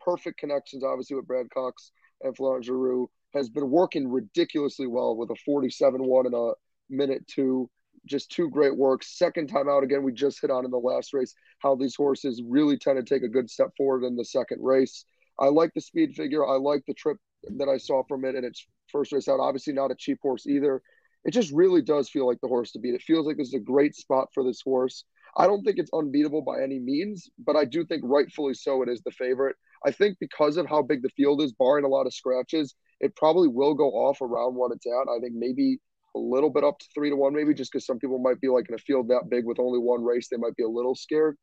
[0.00, 1.92] Perfect connections, obviously, with Brad Cox
[2.22, 6.52] and Florent Geroux has been working ridiculously well with a 47 1 and a
[6.88, 7.70] minute two.
[8.06, 9.18] Just two great works.
[9.18, 12.42] Second time out again, we just hit on in the last race how these horses
[12.46, 15.04] really tend to take a good step forward in the second race.
[15.38, 16.46] I like the speed figure.
[16.46, 17.18] I like the trip
[17.58, 19.40] that I saw from it in its first race out.
[19.40, 20.82] Obviously, not a cheap horse either.
[21.24, 22.94] It just really does feel like the horse to beat.
[22.94, 25.04] It feels like this is a great spot for this horse.
[25.36, 28.88] I don't think it's unbeatable by any means, but I do think rightfully so it
[28.88, 29.56] is the favorite.
[29.84, 33.16] I think because of how big the field is, barring a lot of scratches, it
[33.16, 35.10] probably will go off around what it's at.
[35.10, 35.78] I think maybe
[36.14, 38.48] a little bit up to three to one, maybe just because some people might be
[38.48, 40.94] like in a field that big with only one race, they might be a little
[40.94, 41.36] scared.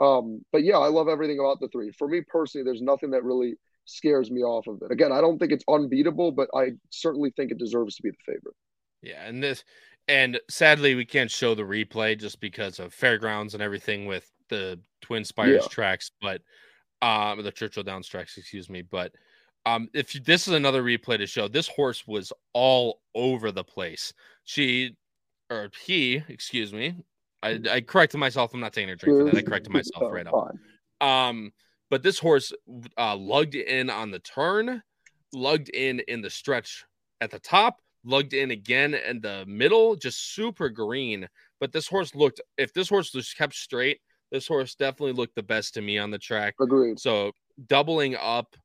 [0.00, 1.90] Um, but yeah, I love everything about the three.
[1.98, 4.92] For me personally, there's nothing that really scares me off of it.
[4.92, 8.32] Again, I don't think it's unbeatable, but I certainly think it deserves to be the
[8.32, 8.54] favorite.
[9.02, 9.64] Yeah, and this
[10.08, 14.78] and sadly we can't show the replay just because of fairgrounds and everything with the
[15.00, 15.68] Twin Spires yeah.
[15.68, 16.42] tracks, but
[17.00, 18.82] um the Churchill Downs tracks, excuse me.
[18.82, 19.12] But
[19.66, 23.64] um if you, this is another replay to show, this horse was all over the
[23.64, 24.12] place.
[24.44, 24.96] She
[25.50, 26.96] or he, excuse me.
[27.42, 28.54] I, I corrected myself.
[28.54, 29.36] I'm not taking a drink for that.
[29.36, 30.54] I corrected myself right up.
[31.00, 31.52] Um,
[31.90, 32.52] but this horse
[32.96, 34.82] uh, lugged in on the turn,
[35.32, 36.84] lugged in in the stretch
[37.20, 41.28] at the top, lugged in again in the middle, just super green.
[41.60, 45.42] But this horse looked, if this horse just kept straight, this horse definitely looked the
[45.42, 46.54] best to me on the track.
[46.60, 46.98] Agreed.
[46.98, 47.32] So
[47.66, 48.56] doubling up,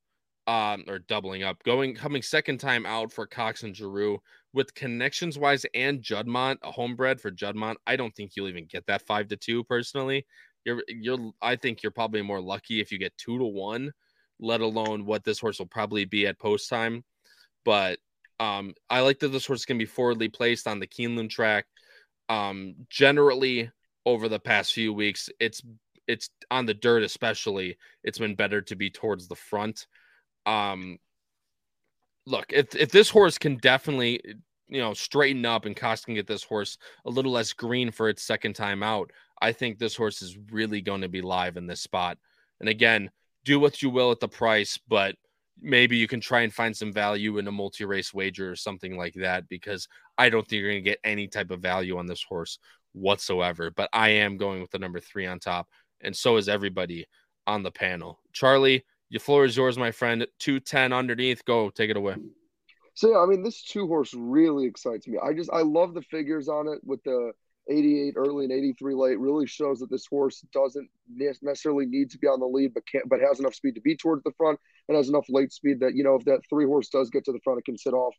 [0.47, 4.17] um, or doubling up, going coming second time out for Cox and Geroux
[4.53, 7.75] with connections wise and Juddmonte, a homebred for Juddmonte.
[7.85, 10.25] I don't think you'll even get that five to two personally.
[10.63, 13.91] You're you're I think you're probably more lucky if you get two to one,
[14.39, 17.03] let alone what this horse will probably be at post time.
[17.65, 17.99] But
[18.39, 21.65] um, I like that this horse can be forwardly placed on the Keeneland track.
[22.29, 23.71] Um, generally,
[24.05, 25.61] over the past few weeks, it's
[26.07, 27.77] it's on the dirt, especially.
[28.03, 29.87] It's been better to be towards the front.
[30.45, 30.97] Um,
[32.25, 34.21] look, if if this horse can definitely
[34.69, 38.09] you know straighten up and Cox can get this horse a little less green for
[38.09, 41.67] its second time out, I think this horse is really going to be live in
[41.67, 42.17] this spot.
[42.59, 43.09] And again,
[43.45, 45.15] do what you will at the price, but
[45.61, 49.13] maybe you can try and find some value in a multi-race wager or something like
[49.15, 52.23] that because I don't think you're going to get any type of value on this
[52.23, 52.59] horse
[52.93, 53.71] whatsoever.
[53.71, 55.67] But I am going with the number three on top,
[56.01, 57.05] and so is everybody
[57.45, 58.19] on the panel.
[58.33, 60.27] Charlie, your floor is yours, my friend.
[60.39, 61.43] Two ten underneath.
[61.45, 62.15] Go take it away.
[62.93, 65.17] So yeah, I mean, this two horse really excites me.
[65.23, 67.31] I just I love the figures on it with the
[67.69, 70.89] 88 early and 83 late really shows that this horse doesn't
[71.41, 73.95] necessarily need to be on the lead, but can't, but has enough speed to be
[73.95, 76.89] towards the front and has enough late speed that, you know, if that three horse
[76.89, 78.15] does get to the front, it can sit off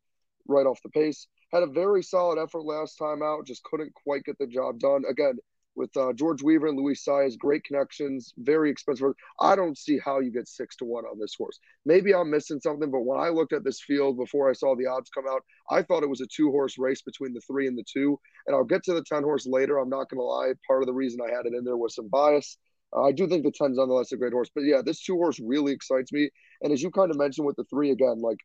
[0.46, 1.26] right off the pace.
[1.52, 5.04] Had a very solid effort last time out, just couldn't quite get the job done.
[5.08, 5.38] Again,
[5.79, 9.12] with uh, George Weaver and Luis Saez, great connections, very expensive.
[9.41, 11.59] I don't see how you get six to one on this horse.
[11.87, 14.87] Maybe I'm missing something, but when I looked at this field before I saw the
[14.87, 17.79] odds come out, I thought it was a two horse race between the three and
[17.79, 18.19] the two.
[18.47, 19.79] And I'll get to the 10 horse later.
[19.79, 20.53] I'm not going to lie.
[20.67, 22.59] Part of the reason I had it in there was some bias.
[22.95, 24.51] Uh, I do think the 10's nonetheless a great horse.
[24.53, 26.31] But yeah, this two horse really excites me.
[26.62, 28.38] And as you kind of mentioned with the three again, like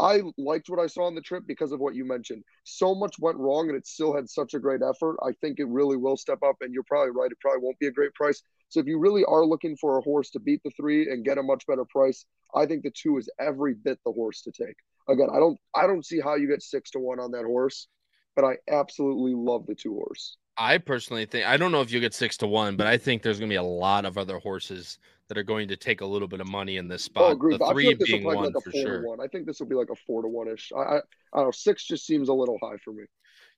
[0.00, 2.42] I liked what I saw on the trip because of what you mentioned.
[2.64, 5.16] So much went wrong and it still had such a great effort.
[5.22, 7.30] I think it really will step up, and you're probably right.
[7.30, 8.42] It probably won't be a great price.
[8.70, 11.38] So if you really are looking for a horse to beat the three and get
[11.38, 14.76] a much better price, I think the two is every bit the horse to take.
[15.08, 17.88] Again, I don't I don't see how you get six to one on that horse,
[18.36, 20.36] but I absolutely love the two horse.
[20.60, 23.22] I personally think I don't know if you get six to one, but I think
[23.22, 26.06] there's going to be a lot of other horses that are going to take a
[26.06, 27.38] little bit of money in this oh, spot.
[27.40, 29.08] Oh, the three like being one like for sure.
[29.08, 29.22] One.
[29.22, 30.70] I think this will be like a four to one ish.
[30.76, 31.00] I, I, I
[31.36, 31.50] don't know.
[31.50, 33.04] Six just seems a little high for me.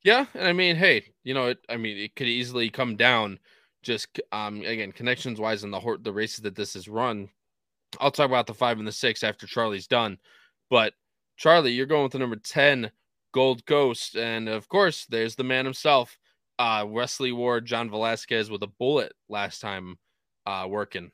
[0.05, 3.41] Yeah, and I mean, hey, you know, it, I mean, it could easily come down.
[3.83, 7.31] Just um, again, connections wise in the the races that this is run.
[7.99, 10.19] I'll talk about the five and the six after Charlie's done.
[10.71, 10.95] But
[11.37, 12.93] Charlie, you're going with the number ten,
[13.33, 16.17] Gold Ghost, and of course, there's the man himself,
[16.63, 19.99] uh, Wesley Ward, John Velazquez with a bullet last time
[20.47, 21.11] uh, working.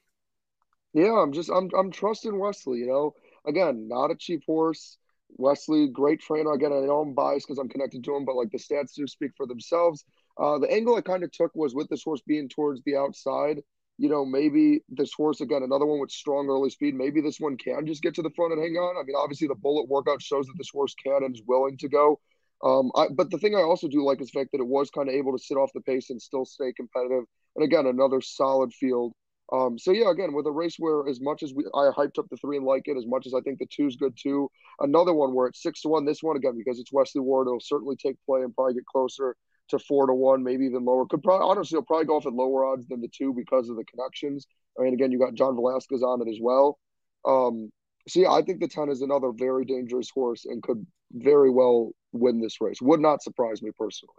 [0.93, 2.81] Yeah, I'm just I'm I'm trusting Wesley.
[2.81, 3.15] You know,
[3.47, 4.99] again, not a cheap horse.
[5.31, 6.53] Wesley, great trainer.
[6.53, 9.07] Again, I know I'm biased because I'm connected to him, but like the stats do
[9.07, 10.05] speak for themselves.
[10.39, 13.63] Uh, the angle I kind of took was with this horse being towards the outside.
[13.97, 16.95] You know, maybe this horse again, another one with strong early speed.
[16.95, 18.97] Maybe this one can just get to the front and hang on.
[18.99, 21.89] I mean, obviously the bullet workout shows that this horse can and is willing to
[21.89, 22.21] go.
[22.65, 24.91] Um, I, but the thing I also do like is the fact that it was
[24.91, 27.25] kind of able to sit off the pace and still stay competitive.
[27.57, 29.13] And again, another solid field
[29.51, 32.27] um, so yeah, again, with a race where as much as we I hyped up
[32.31, 34.51] the three and like it, as much as I think the two is good too.
[34.81, 36.05] Another one where it's six to one.
[36.05, 39.37] This one again because it's Wesley Ward, it'll certainly take play and probably get closer
[39.71, 41.07] to four to one, maybe even lower.
[41.07, 43.77] Could probably honestly, it'll probably go off at lower odds than the two because of
[43.77, 44.47] the connections.
[44.79, 46.79] I mean, again, you got John Velazquez on it as well.
[47.27, 47.71] Um,
[48.07, 51.93] so yeah, I think the ten is another very dangerous horse and could very well
[52.13, 52.81] win this race.
[52.81, 54.15] Would not surprise me personally.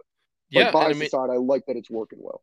[0.52, 2.42] But yeah, bias I mean, aside, I like that it's working well.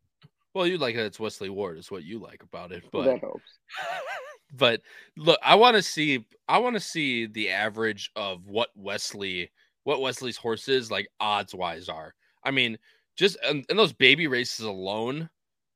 [0.54, 3.20] Well, you like that it's Wesley Ward is what you like about it, but that
[3.20, 3.60] helps.
[4.58, 4.82] but
[5.16, 9.52] look, I want to see I want to see the average of what Wesley
[9.84, 12.14] what Wesley's horses like odds wise are.
[12.44, 12.78] I mean,
[13.16, 15.30] just in, in those baby races alone,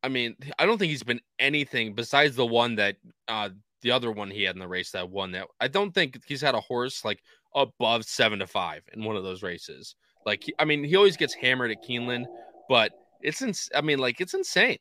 [0.04, 2.96] I mean, I don't think he's been anything besides the one that
[3.28, 3.50] uh
[3.82, 5.48] the other one he had in the race that won that.
[5.60, 7.22] I don't think he's had a horse like
[7.56, 9.96] above seven to five in one of those races.
[10.26, 12.26] Like, I mean, he always gets hammered at Keeneland,
[12.70, 14.78] but it's ins- I mean, like it's insane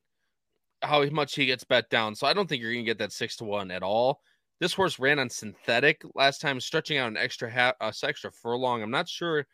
[0.82, 2.14] how much he gets bet down.
[2.14, 4.20] So I don't think you're gonna get that six to one at all.
[4.60, 8.82] This horse ran on synthetic last time, stretching out an extra half, uh, extra furlong.
[8.82, 9.46] I'm not sure if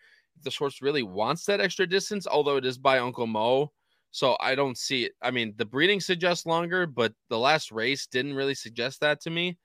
[0.43, 3.73] this horse really wants that extra distance, although it is by Uncle Mo.
[4.11, 5.13] So I don't see it.
[5.23, 9.31] I mean, the breeding suggests longer, but the last race didn't really suggest that to
[9.31, 9.59] me.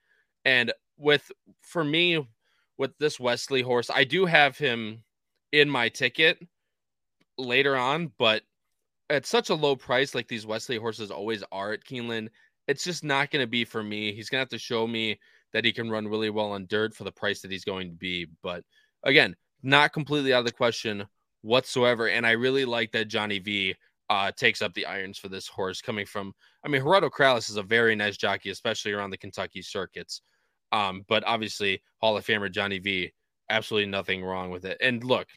[0.46, 2.28] And with for me,
[2.82, 5.04] with this Wesley horse, I do have him
[5.52, 6.40] in my ticket
[7.38, 8.42] later on, but
[9.12, 12.30] at such a low price, like these Wesley horses always are at Keeneland,
[12.68, 14.12] it's just not going to be for me.
[14.14, 15.20] He's going to have to show me
[15.54, 17.96] that he can run really well on dirt for the price that he's going to
[17.96, 18.26] be.
[18.42, 18.64] But
[19.04, 21.06] again, not completely out of the question
[21.44, 22.10] whatsoever.
[22.10, 23.76] And I really like that Johnny V
[24.10, 26.34] uh, takes up the irons for this horse coming from,
[26.66, 30.24] I mean, Gerardo Corrales is a very nice jockey, especially around the Kentucky circuits.
[30.72, 33.12] Um, but obviously, Hall of Famer Johnny V,
[33.50, 34.78] absolutely nothing wrong with it.
[34.82, 35.28] And look,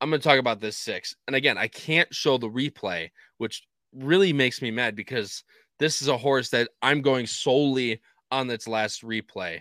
[0.00, 1.14] I'm going to talk about this six.
[1.26, 5.42] And again, I can't show the replay, which really makes me mad because
[5.78, 9.60] this is a horse that I'm going solely on its last replay.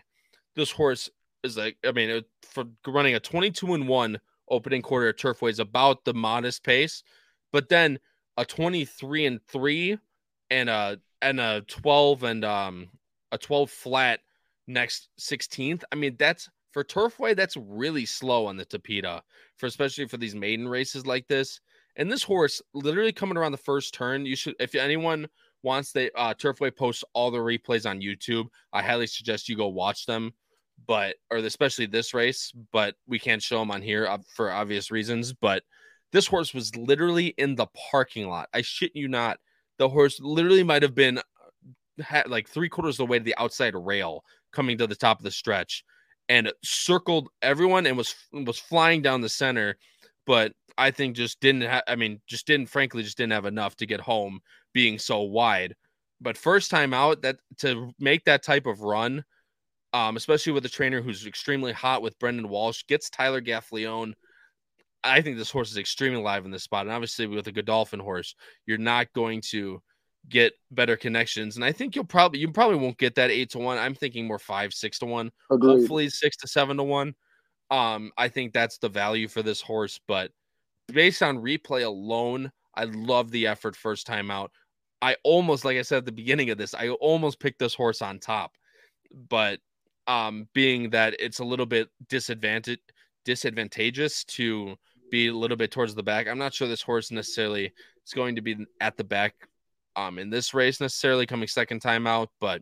[0.55, 1.09] This horse
[1.43, 4.19] is like, I mean, for running a 22 and 1
[4.49, 7.03] opening quarter at Turfway is about the modest pace,
[7.51, 7.99] but then
[8.37, 9.97] a 23 and 3
[10.51, 12.89] and a and a 12 and um
[13.31, 14.19] a 12 flat
[14.67, 15.83] next 16th.
[15.91, 19.21] I mean, that's for Turfway, that's really slow on the Tapeta,
[19.55, 21.61] for especially for these maiden races like this.
[21.95, 25.27] And this horse, literally coming around the first turn, you should, if anyone
[25.63, 29.67] wants the uh, Turfway posts all the replays on YouTube, I highly suggest you go
[29.67, 30.31] watch them.
[30.85, 35.31] But or especially this race, but we can't show them on here for obvious reasons.
[35.31, 35.63] But
[36.11, 38.49] this horse was literally in the parking lot.
[38.53, 39.37] I shit you not.
[39.79, 43.23] The horse literally might have been uh, had like three quarters of the way to
[43.23, 44.21] the outside rail
[44.55, 45.83] coming to the top of the stretch
[46.29, 49.77] and circled everyone and was was flying down the center,
[50.25, 51.83] but I think just didn't have.
[51.87, 52.69] I mean, just didn't.
[52.69, 54.39] Frankly, just didn't have enough to get home,
[54.73, 55.75] being so wide.
[56.21, 59.23] But first time out, that to make that type of run,
[59.93, 64.13] um, especially with a trainer who's extremely hot with Brendan Walsh, gets Tyler Gaffalione.
[65.03, 67.99] I think this horse is extremely live in this spot, and obviously with a Godolphin
[67.99, 68.33] horse,
[68.65, 69.81] you're not going to
[70.29, 71.55] get better connections.
[71.55, 73.77] And I think you'll probably you probably won't get that eight to one.
[73.77, 75.31] I'm thinking more five, six to one.
[75.51, 75.79] Agreed.
[75.79, 77.15] Hopefully six to seven to one.
[77.71, 80.31] Um, I think that's the value for this horse, but
[80.87, 84.51] based on replay alone, I love the effort first time out.
[85.01, 88.01] I almost, like I said at the beginning of this, I almost picked this horse
[88.01, 88.51] on top,
[89.29, 89.59] but
[90.07, 92.79] um, being that it's a little bit disadvantage
[93.23, 94.75] disadvantageous to
[95.09, 97.73] be a little bit towards the back, I'm not sure this horse necessarily
[98.05, 99.33] is going to be at the back
[99.95, 102.61] um, in this race necessarily coming second time out, but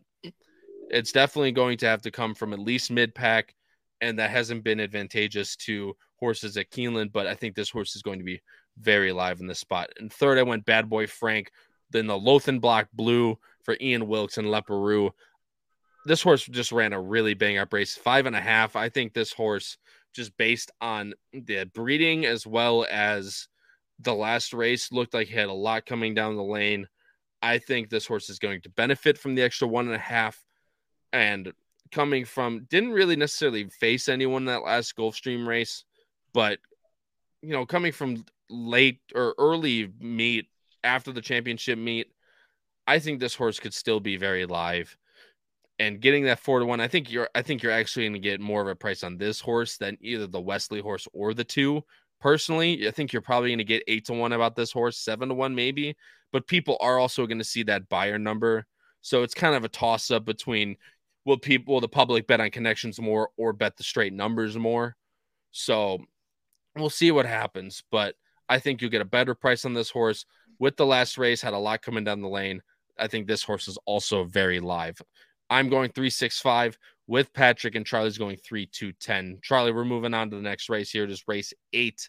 [0.90, 3.54] it's definitely going to have to come from at least mid pack,
[4.00, 7.12] and that hasn't been advantageous to horses at Keeneland.
[7.12, 8.40] But I think this horse is going to be
[8.78, 9.90] very live in this spot.
[9.98, 11.50] And third, I went Bad Boy Frank,
[11.90, 15.10] then the Lothian Block Blue for Ian Wilkes and Leparoux.
[16.06, 18.76] This horse just ran a really bang up race, five and a half.
[18.76, 19.78] I think this horse,
[20.14, 23.48] just based on the breeding as well as
[24.00, 26.86] the last race, looked like he had a lot coming down the lane.
[27.44, 30.42] I think this horse is going to benefit from the extra one and a half.
[31.12, 31.52] And
[31.92, 35.84] coming from, didn't really necessarily face anyone in that last Gulfstream race,
[36.32, 36.58] but,
[37.42, 40.46] you know, coming from late or early meet
[40.82, 42.08] after the championship meet,
[42.86, 44.96] I think this horse could still be very live.
[45.78, 48.18] And getting that four to one, I think you're I think you're actually going to
[48.20, 51.44] get more of a price on this horse than either the Wesley horse or the
[51.44, 51.82] two.
[52.20, 55.28] Personally, I think you're probably going to get eight to one about this horse, seven
[55.28, 55.96] to one maybe
[56.34, 58.66] but people are also going to see that Beyer number.
[59.02, 60.76] So it's kind of a toss up between
[61.24, 64.96] will people will the public bet on connections more or bet the straight numbers more.
[65.52, 66.00] So
[66.74, 68.16] we'll see what happens, but
[68.48, 70.26] I think you'll get a better price on this horse.
[70.58, 72.62] With the last race, had a lot coming down the lane.
[72.98, 75.00] I think this horse is also very live.
[75.48, 79.38] I'm going 365 with Patrick, and Charlie's going 3 2 10.
[79.42, 82.08] Charlie, we're moving on to the next race here, just race eight.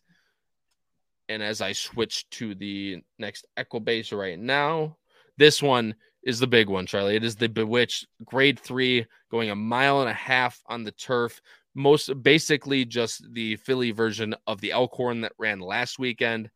[1.28, 4.98] And as I switch to the next Equibase right now,
[5.38, 7.16] this one is the big one, Charlie.
[7.16, 11.42] It is the Bewitched Grade Three, going a mile and a half on the turf.
[11.74, 16.50] Most basically just the filly version of the Elkhorn that ran last weekend.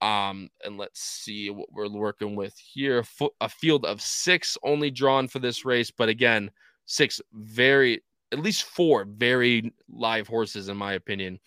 [0.00, 3.04] Um, and let's see what we're working with here.
[3.40, 6.50] A field of six only drawn for this race, but again,
[6.86, 11.38] six very, at least four very live horses, in my opinion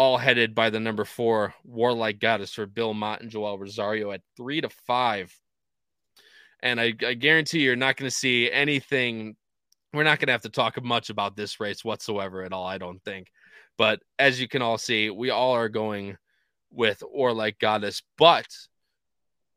[0.00, 4.12] all headed by the number four War Like Goddess for Bill Mott and Joel Rosario
[4.12, 5.30] at three to five.
[6.62, 9.36] And I, I guarantee you're not going to see anything.
[9.92, 12.78] We're not going to have to talk much about this race whatsoever at all, I
[12.78, 13.26] don't think.
[13.76, 16.16] But as you can all see, we all are going
[16.70, 18.46] with War Like Goddess, but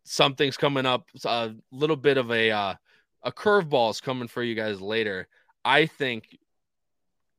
[0.03, 1.05] something's coming up.
[1.23, 2.73] A little bit of a uh,
[3.23, 5.27] a curveball is coming for you guys later.
[5.65, 6.37] I think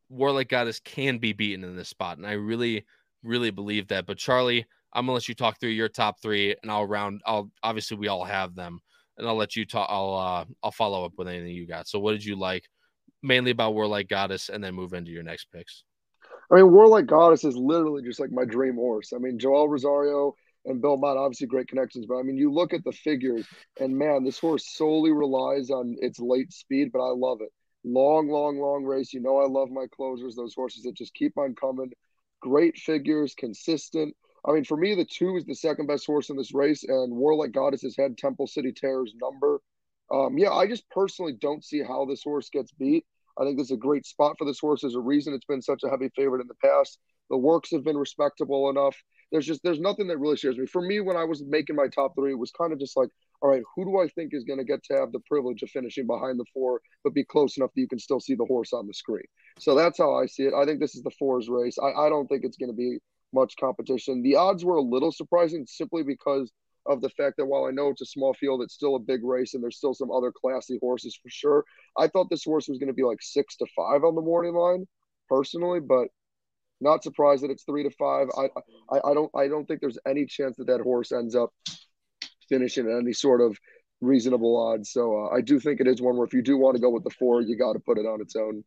[0.09, 2.85] War Like Goddess can be beaten in this spot, and I really,
[3.23, 4.07] really believe that.
[4.07, 7.21] But Charlie, I'm gonna let you talk through your top three, and I'll round.
[7.27, 8.81] I'll obviously we all have them,
[9.19, 9.89] and I'll let you talk.
[9.91, 11.89] I'll uh, I'll follow up with anything you got.
[11.89, 12.69] So, what did you like,
[13.23, 15.85] mainly about War Like Goddess, and then move into your next picks?
[16.51, 19.13] I mean, War Like Goddess is literally just like my dream horse.
[19.13, 20.35] I mean, Joel Rosario
[20.67, 23.47] and Bill Mott, obviously great connections, but I mean, you look at the figures,
[23.79, 27.51] and man, this horse solely relies on its late speed, but I love it.
[27.85, 29.13] Long, long, long race.
[29.13, 31.93] You know, I love my closers, those horses that just keep on coming.
[32.41, 34.15] Great figures, consistent.
[34.47, 37.15] I mean, for me, the two is the second best horse in this race, and
[37.15, 39.61] War Like Goddess has had Temple City Terror's number.
[40.13, 43.05] Um, yeah, I just personally don't see how this horse gets beat.
[43.39, 44.83] I think this is a great spot for this horse.
[44.83, 46.99] There's a reason it's been such a heavy favorite in the past.
[47.31, 48.97] The works have been respectable enough.
[49.35, 50.65] There's just there's nothing that really scares me.
[50.65, 53.09] For me, when I was making my top three, it was kind of just like,
[53.43, 55.71] all right, who do I think is going to get to have the privilege of
[55.71, 58.73] finishing behind the four, but be close enough that you can still see the horse
[58.73, 59.25] on the screen?
[59.59, 60.55] So that's how I see it.
[60.55, 61.77] I think this is the fours race.
[61.83, 62.99] I, I don't think it's going to be
[63.33, 64.23] much competition.
[64.23, 66.53] The odds were a little surprising simply because
[66.87, 69.25] of the fact that while I know it's a small field, it's still a big
[69.25, 71.65] race and there's still some other classy horses for sure.
[71.99, 74.55] I thought this horse was going to be like six to five on the morning
[74.55, 74.87] line,
[75.29, 76.07] personally, but
[76.85, 78.29] not surprised that it's three to five.
[78.39, 78.49] I,
[78.95, 81.53] I, I don't I don't think there's any chance that that horse ends up
[82.49, 83.59] finishing at any sort of
[84.01, 84.93] reasonable odds.
[84.93, 86.91] So uh, I do think it is one where if you do want to go
[86.91, 88.63] with the four, you got to put it on its own.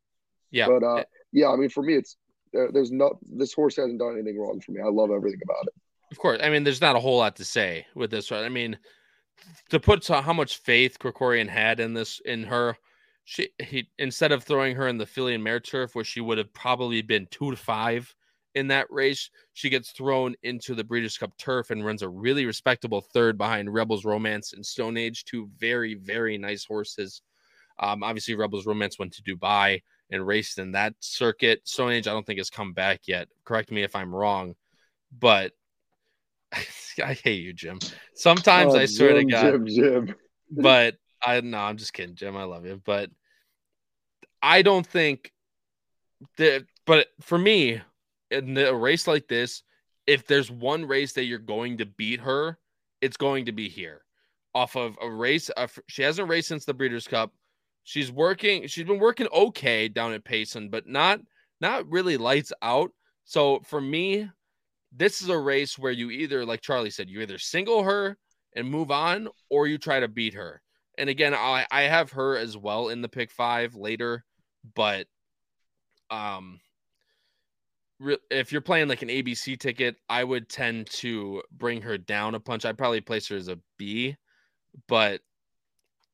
[0.51, 0.67] Yeah.
[0.67, 2.17] But uh, yeah, I mean, for me, it's
[2.53, 4.81] there, there's no this horse hasn't done anything wrong for me.
[4.81, 5.73] I love everything about it.
[6.11, 6.39] Of course.
[6.41, 8.31] I mean, there's not a whole lot to say with this.
[8.31, 8.77] I mean,
[9.69, 12.77] to put to how much faith Krikorian had in this in her,
[13.29, 16.37] she he instead of throwing her in the filly and mare turf where she would
[16.37, 18.15] have probably been two to five
[18.55, 22.45] in that race, she gets thrown into the Breeders' Cup turf and runs a really
[22.45, 27.21] respectable third behind Rebels Romance and Stone Age, two very very nice horses.
[27.79, 31.59] Um, obviously, Rebels Romance went to Dubai and raced in that circuit.
[31.67, 33.27] Stone Age, I don't think has come back yet.
[33.43, 34.55] Correct me if I'm wrong,
[35.11, 35.51] but
[36.53, 37.79] I hate you, Jim.
[38.15, 40.15] Sometimes oh, I swear Jim, to God, Jim, Jim.
[40.49, 42.37] but I no, I'm just kidding, Jim.
[42.37, 43.09] I love you, but
[44.41, 45.31] I don't think
[46.37, 46.65] that.
[46.85, 47.81] But for me,
[48.31, 49.63] in a race like this,
[50.05, 52.57] if there's one race that you're going to beat her,
[53.01, 54.01] it's going to be here.
[54.55, 57.33] Off of a race, uh, she hasn't raced since the Breeders' Cup.
[57.83, 58.67] She's working.
[58.67, 61.19] She's been working okay down at Payson, but not
[61.61, 62.91] not really lights out.
[63.25, 64.29] So for me,
[64.91, 68.17] this is a race where you either, like Charlie said, you either single her
[68.55, 70.61] and move on, or you try to beat her.
[70.97, 74.23] And again, I I have her as well in the pick five later,
[74.75, 75.07] but
[76.09, 76.59] um,
[78.29, 82.39] if you're playing like an ABC ticket, I would tend to bring her down a
[82.39, 82.65] punch.
[82.65, 84.15] I'd probably place her as a B,
[84.87, 85.21] but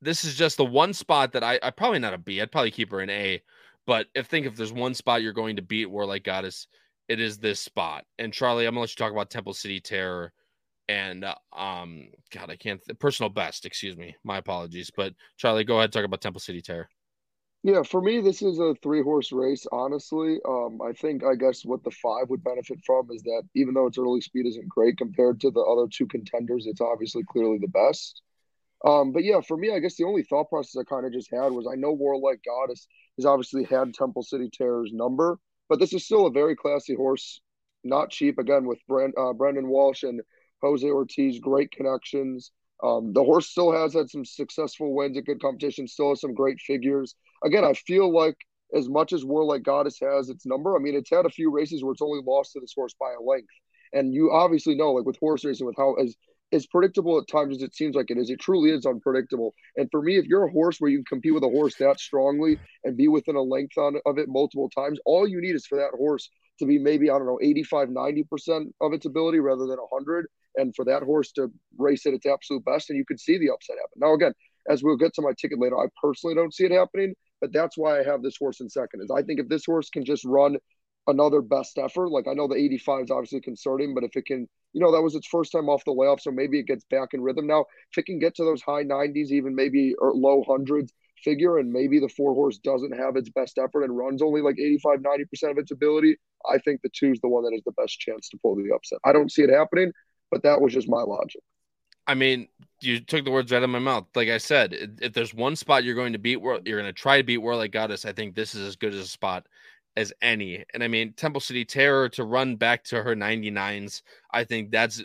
[0.00, 2.40] this is just the one spot that I I probably not a B.
[2.40, 3.42] I'd probably keep her in A.
[3.86, 6.68] But if think if there's one spot you're going to beat War Like Goddess,
[7.08, 8.04] it is this spot.
[8.18, 10.32] And Charlie, I'm gonna let you talk about Temple City Terror
[10.88, 14.14] and uh, um God, I can't th- personal best, excuse me.
[14.24, 14.90] My apologies.
[14.94, 16.88] But Charlie, go ahead talk about Temple City Terror.
[17.62, 20.38] Yeah, for me, this is a three horse race, honestly.
[20.46, 23.86] Um, I think I guess what the five would benefit from is that even though
[23.86, 27.68] its early speed isn't great compared to the other two contenders, it's obviously clearly the
[27.68, 28.20] best.
[28.84, 31.30] Um, but yeah, for me, I guess the only thought process I kind of just
[31.32, 35.38] had was I know War Like Goddess has obviously had Temple City Terror's number,
[35.70, 37.40] but this is still a very classy horse,
[37.82, 38.38] not cheap.
[38.38, 40.20] Again, with Brent, uh, Brendan Walsh and
[40.62, 42.50] Jose Ortiz, great connections.
[42.82, 46.34] Um, the horse still has had some successful wins at good competition, still has some
[46.34, 47.14] great figures.
[47.44, 48.36] Again, I feel like
[48.74, 51.50] as much as War Like Goddess has its number, I mean, it's had a few
[51.50, 53.52] races where it's only lost to this horse by a length.
[53.92, 56.16] And you obviously know, like with horse racing, with how as
[56.52, 59.54] as predictable at times as it seems like it is, it truly is unpredictable.
[59.76, 61.98] And for me, if you're a horse where you can compete with a horse that
[61.98, 65.66] strongly and be within a length on, of it multiple times, all you need is
[65.66, 66.30] for that horse
[66.60, 70.26] to be maybe, I don't know, 85, 90% of its ability rather than 100.
[70.56, 73.50] And for that horse to race at its absolute best, and you could see the
[73.50, 73.98] upset happen.
[73.98, 74.32] Now, again,
[74.68, 77.76] as we'll get to my ticket later, I personally don't see it happening, but that's
[77.76, 79.02] why I have this horse in second.
[79.02, 80.56] Is I think if this horse can just run
[81.06, 84.48] another best effort, like I know the 85 is obviously concerning, but if it can
[84.74, 87.10] you know, that was its first time off the layoff, so maybe it gets back
[87.14, 87.46] in rhythm.
[87.46, 90.92] Now, if it can get to those high 90s, even maybe or low hundreds
[91.22, 94.56] figure, and maybe the four horse doesn't have its best effort and runs only like
[94.58, 96.16] 85, 90% of its ability,
[96.50, 98.74] I think the two is the one that has the best chance to pull the
[98.74, 98.98] upset.
[99.04, 99.92] I don't see it happening,
[100.34, 101.42] but that was just my logic.
[102.08, 102.48] I mean,
[102.80, 104.06] you took the words right out of my mouth.
[104.16, 107.18] Like I said, if there's one spot you're going to beat, you're going to try
[107.18, 108.04] to beat War Like Goddess.
[108.04, 109.46] I think this is as good as a spot
[109.96, 110.64] as any.
[110.74, 115.04] And I mean, Temple City Terror to run back to her 99s, I think that's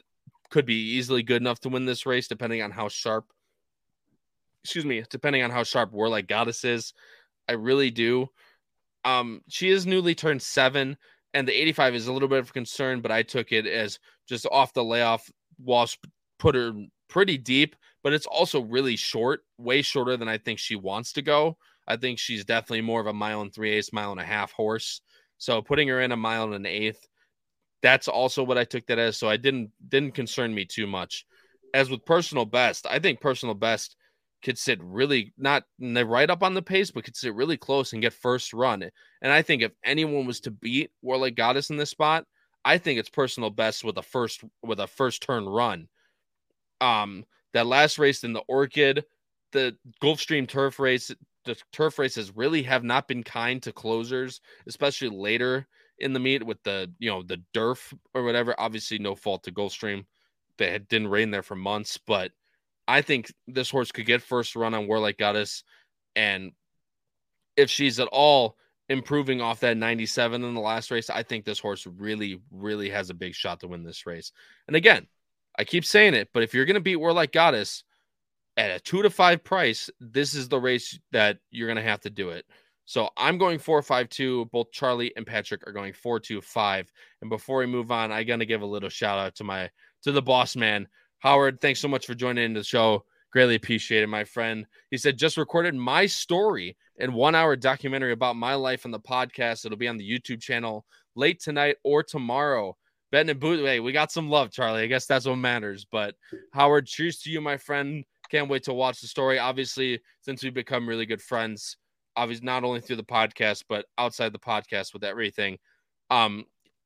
[0.49, 3.27] could be easily good enough to win this race, depending on how sharp,
[4.63, 6.95] excuse me, depending on how sharp War Like Goddess is.
[7.47, 8.29] I really do.
[9.05, 10.97] Um, she is newly turned seven,
[11.35, 13.99] and the 85 is a little bit of concern, but I took it as
[14.29, 15.29] just off the layoff.
[15.61, 15.97] Walsh
[16.37, 16.71] put her
[17.09, 21.21] pretty deep, but it's also really short, way shorter than I think she wants to
[21.21, 21.57] go.
[21.87, 24.51] I think she's definitely more of a mile and three eighths, mile and a half
[24.51, 25.01] horse.
[25.39, 27.05] So putting her in a mile and an eighth,
[27.81, 29.17] that's also what I took that as.
[29.17, 31.25] So I didn't didn't concern me too much.
[31.73, 33.95] As with personal best, I think personal best
[34.43, 38.01] could sit really not right up on the pace, but could sit really close and
[38.01, 38.83] get first run.
[39.21, 42.25] And I think if anyone was to beat War Like Goddess in this spot,
[42.65, 45.87] I think it's personal best with a first with a first turn run.
[46.81, 49.05] Um, that last race in the Orchid,
[49.51, 51.11] the Gulfstream Turf race,
[51.45, 55.67] the turf races really have not been kind to closers, especially later
[55.99, 58.55] in the meet with the you know the Durf or whatever.
[58.59, 60.05] Obviously, no fault to Gulfstream;
[60.57, 62.31] they didn't rain there for months, but
[62.87, 65.63] I think this horse could get first run on War Like Goddess,
[66.15, 66.51] and
[67.55, 68.57] if she's at all
[68.89, 73.09] improving off that 97 in the last race, I think this horse really, really has
[73.09, 74.31] a big shot to win this race.
[74.67, 75.07] And again,
[75.57, 77.83] I keep saying it, but if you're going to beat War Like Goddess
[78.57, 82.01] at a two to five price, this is the race that you're going to have
[82.01, 82.45] to do it.
[82.85, 84.45] So I'm going four five two.
[84.45, 86.91] Both Charlie and Patrick are going four two five.
[87.21, 89.69] And before we move on, I gotta give a little shout out to my
[90.01, 90.87] to the boss man
[91.19, 93.05] Howard, thanks so much for joining in the show.
[93.31, 94.65] Greatly appreciated, my friend.
[94.89, 98.99] He said, just recorded my story and one hour documentary about my life on the
[98.99, 99.65] podcast.
[99.65, 102.75] It'll be on the YouTube channel late tonight or tomorrow.
[103.11, 104.83] Ben and Boot, hey, we got some love, Charlie.
[104.83, 105.85] I guess that's what matters.
[105.91, 106.15] But
[106.53, 108.03] Howard, cheers to you, my friend.
[108.29, 109.39] Can't wait to watch the story.
[109.39, 111.77] Obviously, since we've become really good friends,
[112.15, 115.57] obviously not only through the podcast, but outside the podcast with everything.
[116.11, 116.45] Um,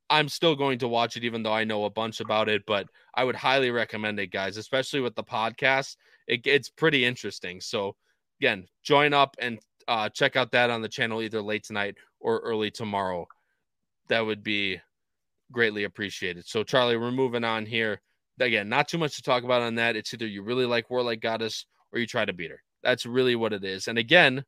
[0.10, 2.64] I'm still going to watch it, even though I know a bunch about it.
[2.66, 5.95] But I would highly recommend it, guys, especially with the podcast.
[6.28, 7.62] It, it's pretty interesting.
[7.62, 7.95] So,
[8.39, 12.39] again, join up and uh, check out that on the channel either late tonight or
[12.39, 13.28] early tomorrow.
[14.10, 14.80] That would be
[15.51, 16.45] greatly appreciated.
[16.47, 18.01] So, Charlie, we're moving on here.
[18.39, 19.95] Again, not too much to talk about on that.
[19.95, 22.62] It's either you really like War Like Goddess or you try to beat her.
[22.82, 23.88] That's really what it is.
[23.88, 24.43] And again,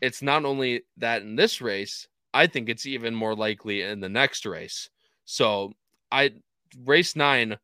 [0.00, 4.08] it's not only that in this race, I think it's even more likely in the
[4.08, 4.90] next race.
[5.24, 5.72] So
[6.10, 6.32] I
[6.84, 7.56] race nine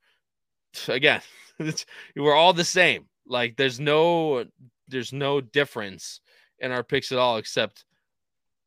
[0.88, 1.22] again.
[2.16, 3.06] we're all the same.
[3.26, 4.44] Like there's no
[4.88, 6.20] there's no difference
[6.58, 7.84] in our picks at all, except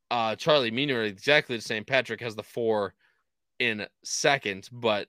[0.10, 1.84] uh Charlie, me are exactly the same.
[1.84, 2.94] Patrick has the four
[3.60, 5.08] in second, but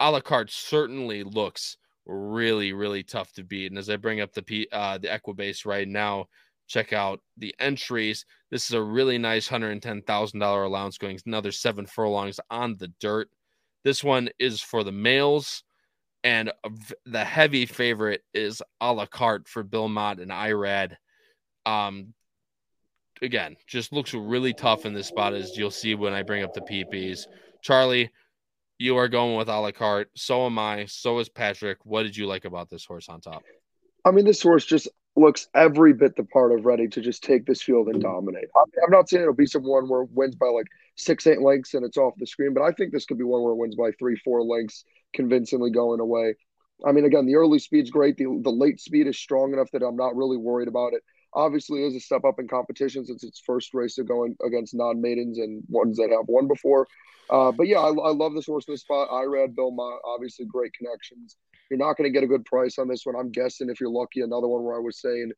[0.00, 3.70] a la carte certainly looks really, really tough to beat.
[3.70, 6.26] And as I bring up the P, uh, the Equibase right now,
[6.66, 8.24] check out the entries.
[8.50, 13.28] This is a really nice $110,000 allowance going another seven furlongs on the dirt.
[13.84, 15.62] This one is for the males,
[16.22, 16.50] and
[17.04, 20.96] the heavy favorite is a la carte for Bill Mott and Irad.
[21.66, 22.14] Um,
[23.20, 26.54] again, just looks really tough in this spot, as you'll see when I bring up
[26.54, 27.26] the PPs.
[27.60, 28.10] Charlie,
[28.78, 30.10] you are going with a la carte.
[30.14, 30.86] So am I.
[30.86, 31.78] So is Patrick.
[31.84, 33.42] What did you like about this horse on top?
[34.04, 37.46] I mean, this horse just looks every bit the part of ready to just take
[37.46, 38.12] this field and mm-hmm.
[38.12, 38.48] dominate.
[38.56, 41.74] I'm not saying it'll be some one where it wins by like six, eight lengths
[41.74, 43.76] and it's off the screen, but I think this could be one where it wins
[43.76, 44.84] by three, four lengths,
[45.14, 46.34] convincingly going away.
[46.84, 48.16] I mean, again, the early speed's great.
[48.16, 51.02] The, the late speed is strong enough that I'm not really worried about it.
[51.34, 55.00] Obviously, is a step up in competition since it's first race of going against non
[55.00, 56.86] maidens and ones that have won before.
[57.30, 59.08] Uh, but yeah, I, I, love this horse in this spot.
[59.08, 61.36] Irad Bill Mott, obviously great connections.
[61.70, 63.16] You're not going to get a good price on this one.
[63.16, 65.32] I'm guessing if you're lucky, another one where I was saying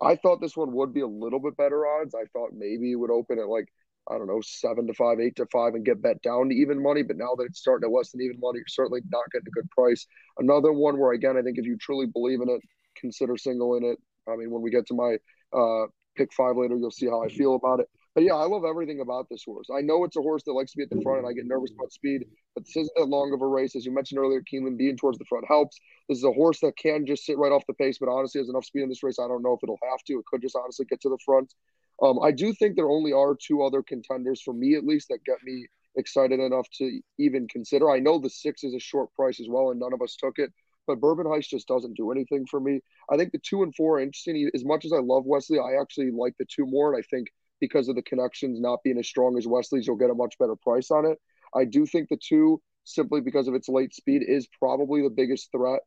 [0.00, 2.14] I thought this one would be a little bit better odds.
[2.14, 3.68] I thought maybe it would open at like
[4.10, 6.82] I don't know seven to five, eight to five, and get bet down to even
[6.82, 7.02] money.
[7.02, 9.50] But now that it's starting at less than even money, you're certainly not getting a
[9.50, 10.06] good price.
[10.38, 12.60] Another one where again, I think if you truly believe in it,
[12.96, 13.98] consider single in it.
[14.30, 15.16] I mean, when we get to my
[15.52, 17.88] uh, pick five later, you'll see how I feel about it.
[18.14, 19.68] But yeah, I love everything about this horse.
[19.72, 21.46] I know it's a horse that likes to be at the front, and I get
[21.46, 22.24] nervous about speed.
[22.54, 24.42] But this isn't that long of a race, as you mentioned earlier.
[24.42, 25.78] Keeneland being towards the front helps.
[26.08, 28.48] This is a horse that can just sit right off the pace, but honestly has
[28.48, 29.18] enough speed in this race.
[29.20, 30.18] I don't know if it'll have to.
[30.18, 31.54] It could just honestly get to the front.
[32.02, 35.24] Um, I do think there only are two other contenders for me, at least, that
[35.24, 35.66] get me
[35.96, 37.90] excited enough to even consider.
[37.90, 40.38] I know the six is a short price as well, and none of us took
[40.38, 40.52] it
[40.86, 42.80] but Bourbon Heist just doesn't do anything for me.
[43.10, 44.50] I think the two and four are interesting.
[44.54, 46.92] As much as I love Wesley, I actually like the two more.
[46.92, 47.28] And I think
[47.60, 50.56] because of the connections not being as strong as Wesley's, you'll get a much better
[50.56, 51.18] price on it.
[51.54, 55.50] I do think the two, simply because of its late speed, is probably the biggest
[55.52, 55.80] threat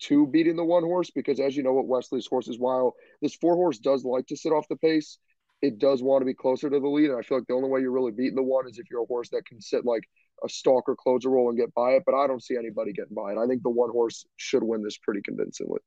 [0.00, 1.10] to beating the one horse.
[1.10, 4.52] Because as you know, what Wesley's horses, while this four horse does like to sit
[4.52, 5.18] off the pace,
[5.62, 7.10] it does want to be closer to the lead.
[7.10, 9.04] And I feel like the only way you're really beating the one is if you're
[9.04, 10.02] a horse that can sit like
[10.44, 12.02] a stalker closer role and get by it.
[12.04, 13.38] But I don't see anybody getting by it.
[13.38, 15.80] I think the one horse should win this pretty convincingly.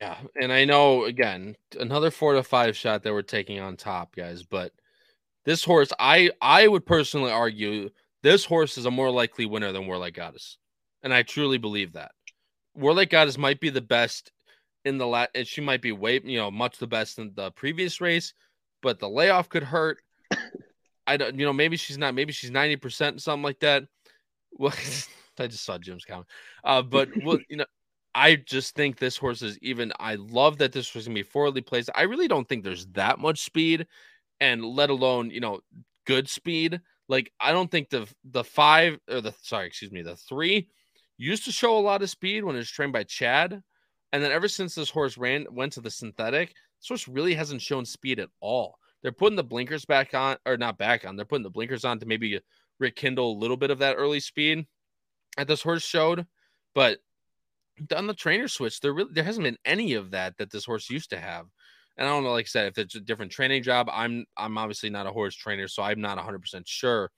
[0.00, 4.14] Yeah, and I know again another four to five shot that we're taking on top,
[4.14, 4.42] guys.
[4.42, 4.72] But
[5.44, 7.90] this horse, I I would personally argue
[8.22, 10.58] this horse is a more likely winner than War Like Goddess,
[11.02, 12.12] and I truly believe that.
[12.74, 14.32] War Like Goddess might be the best
[14.84, 17.50] in the lat, and she might be way you know much the best in the
[17.52, 18.34] previous race,
[18.82, 19.98] but the layoff could hurt.
[21.06, 23.84] I don't, you know, maybe she's not, maybe she's ninety percent, something like that.
[24.56, 24.72] Well,
[25.40, 26.28] I just saw Jim's comment,
[26.62, 27.64] uh, but well, you know,
[28.14, 29.92] I just think this horse is even.
[29.98, 31.90] I love that this was gonna be forwardly placed.
[31.92, 33.88] I really don't think there's that much speed,
[34.38, 35.60] and let alone you know
[36.06, 36.80] good speed.
[37.08, 40.68] Like I don't think the the five or the sorry, excuse me, the three
[41.16, 43.60] used to show a lot of speed when it was trained by Chad,
[44.12, 47.62] and then ever since this horse ran went to the synthetic, this horse really hasn't
[47.62, 48.78] shown speed at all.
[49.04, 51.14] They're putting the blinkers back on, or not back on.
[51.14, 52.40] They're putting the blinkers on to maybe
[52.80, 54.66] rekindle a little bit of that early speed
[55.36, 56.26] that this horse showed,
[56.74, 56.98] but
[57.94, 60.88] on the trainer switch, there really there hasn't been any of that that this horse
[60.88, 61.44] used to have.
[61.98, 64.56] And I don't know, like I said, if it's a different training job, I'm I'm
[64.56, 67.10] obviously not a horse trainer, so I'm not 100 percent sure.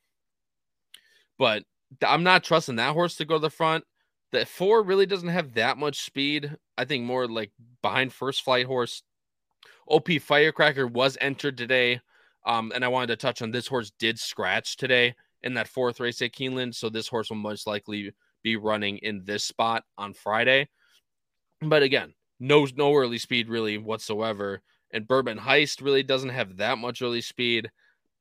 [1.39, 1.63] But
[2.05, 3.85] I'm not trusting that horse to go to the front.
[4.33, 6.57] The four really doesn't have that much speed.
[6.77, 9.03] I think more like behind first flight horse.
[9.87, 12.01] OP Firecracker was entered today.
[12.45, 16.01] Um, and I wanted to touch on this horse did scratch today in that fourth
[16.01, 16.75] race at Keeneland.
[16.75, 18.13] So this horse will most likely
[18.43, 20.69] be running in this spot on Friday.
[21.61, 24.63] But again, no no early speed really whatsoever.
[24.93, 27.71] And Bourbon Heist really doesn't have that much early speed.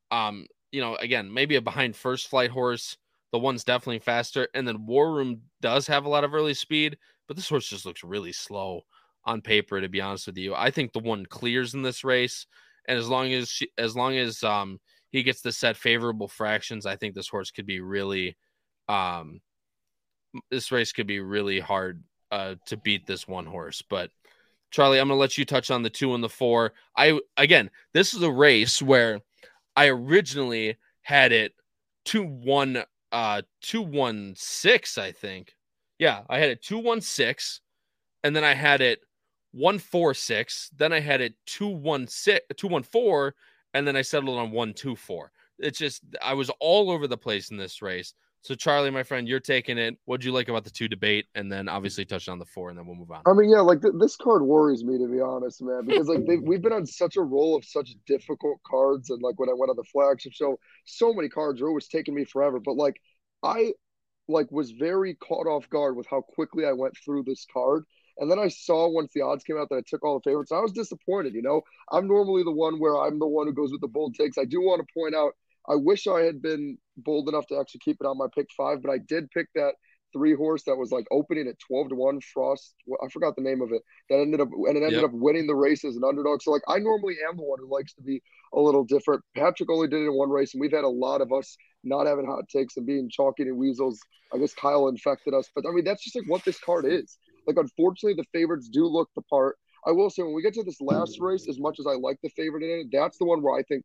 [0.09, 2.97] Um, you know, again, maybe a behind first flight horse.
[3.31, 4.47] The one's definitely faster.
[4.53, 6.97] And then War Room does have a lot of early speed,
[7.27, 8.81] but this horse just looks really slow
[9.25, 10.53] on paper, to be honest with you.
[10.55, 12.45] I think the one clears in this race.
[12.87, 14.79] And as long as she, as long as um
[15.11, 18.37] he gets the set favorable fractions, I think this horse could be really
[18.87, 19.41] um
[20.51, 23.81] this race could be really hard uh, to beat this one horse.
[23.89, 24.11] But
[24.71, 26.73] Charlie, I'm gonna let you touch on the two and the four.
[26.95, 29.21] I again, this is a race where
[29.75, 31.53] I originally had it
[32.03, 35.53] two one uh two one six, I think.
[35.97, 37.61] Yeah, I had it two one six,
[38.23, 38.99] and then I had it
[39.55, 40.69] one four six.
[40.75, 43.35] Then I had it two one six two one four,
[43.73, 45.31] and then I settled on one two four.
[45.57, 48.13] It's just I was all over the place in this race.
[48.41, 49.97] So Charlie, my friend, you're taking it.
[50.05, 52.77] What'd you like about the two debate, and then obviously touch on the four, and
[52.77, 53.21] then we'll move on.
[53.25, 56.19] I mean, yeah, like th- this card worries me to be honest, man, because like
[56.43, 59.69] we've been on such a roll of such difficult cards, and like when I went
[59.69, 62.59] on the flagship show, so many cards are always taking me forever.
[62.59, 63.01] But like
[63.41, 63.71] I
[64.27, 67.85] like was very caught off guard with how quickly I went through this card.
[68.17, 70.51] And then I saw once the odds came out that I took all the favorites.
[70.51, 71.33] I was disappointed.
[71.33, 71.61] You know,
[71.91, 74.37] I'm normally the one where I'm the one who goes with the bold takes.
[74.37, 75.33] I do want to point out
[75.67, 78.81] I wish I had been bold enough to actually keep it on my pick five,
[78.81, 79.73] but I did pick that
[80.13, 83.61] three horse that was like opening at 12 to 1 frost i forgot the name
[83.61, 85.03] of it that ended up and it ended yep.
[85.03, 87.69] up winning the race as an underdog so like i normally am the one who
[87.69, 88.21] likes to be
[88.53, 91.19] a little different patrick only did it in one race and we've had a lot
[91.19, 93.99] of us not having hot takes and being chalky and weasels
[94.33, 97.17] i guess kyle infected us but i mean that's just like what this card is
[97.47, 100.63] like unfortunately the favorites do look the part i will say when we get to
[100.63, 103.41] this last race as much as i like the favorite in it that's the one
[103.41, 103.83] where i think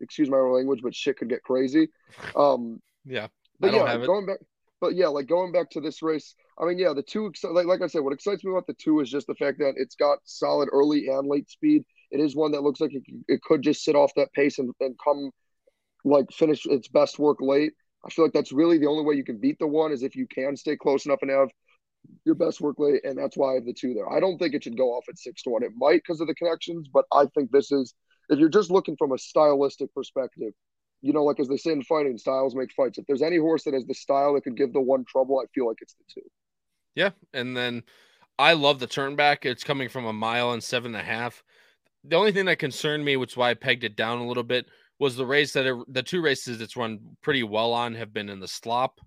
[0.00, 1.88] excuse my language, but shit could get crazy.
[2.34, 3.28] Um, yeah,
[3.60, 4.38] but yeah, going back,
[4.80, 6.34] but yeah, like going back to this race.
[6.60, 9.00] I mean, yeah, the two, like, like I said, what excites me about the two
[9.00, 11.84] is just the fact that it's got solid early and late speed.
[12.10, 14.72] It is one that looks like it, it could just sit off that pace and,
[14.80, 15.30] and come
[16.04, 17.72] like finish its best work late.
[18.04, 20.14] I feel like that's really the only way you can beat the one is if
[20.14, 21.50] you can stay close enough and have
[22.24, 24.10] your best work late, and that's why I have the two there.
[24.10, 25.62] I don't think it should go off at six to one.
[25.62, 27.94] It might because of the connections, but I think this is
[28.28, 30.52] if you're just looking from a stylistic perspective,
[31.02, 32.98] you know, like as they say in fighting, styles make fights.
[32.98, 35.46] If there's any horse that has the style that could give the one trouble, I
[35.54, 36.26] feel like it's the two.
[36.94, 37.84] Yeah, and then
[38.38, 39.46] I love the turn back.
[39.46, 41.42] It's coming from a mile and seven and a half.
[42.04, 44.42] The only thing that concerned me, which is why I pegged it down a little
[44.42, 44.66] bit,
[44.98, 48.28] was the race that it, the two races it's run pretty well on have been
[48.28, 49.00] in the slop.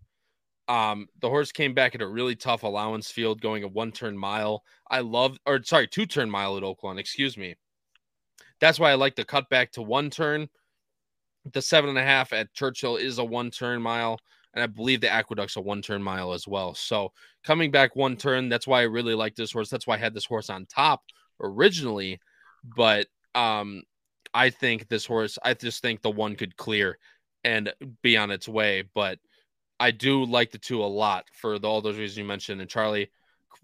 [0.69, 4.15] Um, the horse came back at a really tough allowance field, going a one turn
[4.15, 4.63] mile.
[4.89, 7.55] I love, or sorry, two turn mile at Oaklawn, Excuse me.
[8.61, 10.47] That's why I like the cut back to one turn.
[11.53, 14.19] The seven and a half at Churchill is a one turn mile.
[14.53, 16.73] And I believe the aqueduct's a one turn mile as well.
[16.73, 17.13] So
[17.43, 19.69] coming back one turn, that's why I really like this horse.
[19.69, 21.01] That's why I had this horse on top
[21.41, 22.19] originally.
[22.75, 23.83] But um,
[24.33, 26.97] I think this horse, I just think the one could clear
[27.43, 28.83] and be on its way.
[28.93, 29.19] But
[29.79, 32.61] I do like the two a lot for the, all those reasons you mentioned.
[32.61, 33.11] And Charlie,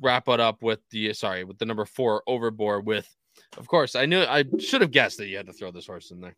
[0.01, 3.07] wrap it up with the sorry with the number four overboard with
[3.57, 6.11] of course, I knew I should have guessed that you had to throw this horse
[6.11, 6.35] in there.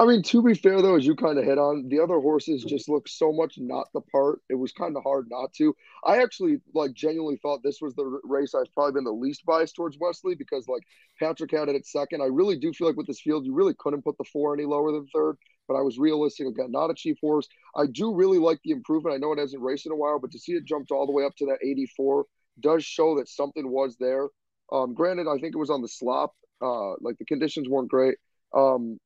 [0.00, 2.64] I mean, to be fair though, as you kind of hit on, the other horses
[2.64, 4.40] just look so much not the part.
[4.50, 5.74] It was kind of hard not to.
[6.04, 9.76] I actually like genuinely thought this was the race I've probably been the least biased
[9.76, 10.82] towards Wesley because like
[11.20, 12.22] Patrick had it at second.
[12.22, 14.64] I really do feel like with this field, you really couldn't put the four any
[14.64, 15.36] lower than third.
[15.68, 17.48] But I was realistic again, not a cheap horse.
[17.76, 19.14] I do really like the improvement.
[19.14, 21.12] I know it hasn't raced in a while, but to see it jumped all the
[21.12, 22.26] way up to that 84
[22.60, 24.28] does show that something was there.
[24.72, 26.34] Um, granted, I think it was on the slop.
[26.60, 28.16] Uh, like the conditions weren't great.
[28.54, 28.98] Um,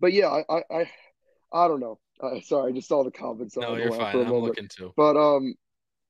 [0.00, 0.90] but yeah, I, I, I,
[1.52, 1.98] I don't know.
[2.20, 3.56] Uh, sorry, I just saw the comments.
[3.56, 4.16] No, you're fine.
[4.16, 4.44] I'm moment.
[4.44, 4.92] looking too.
[4.96, 5.54] But um,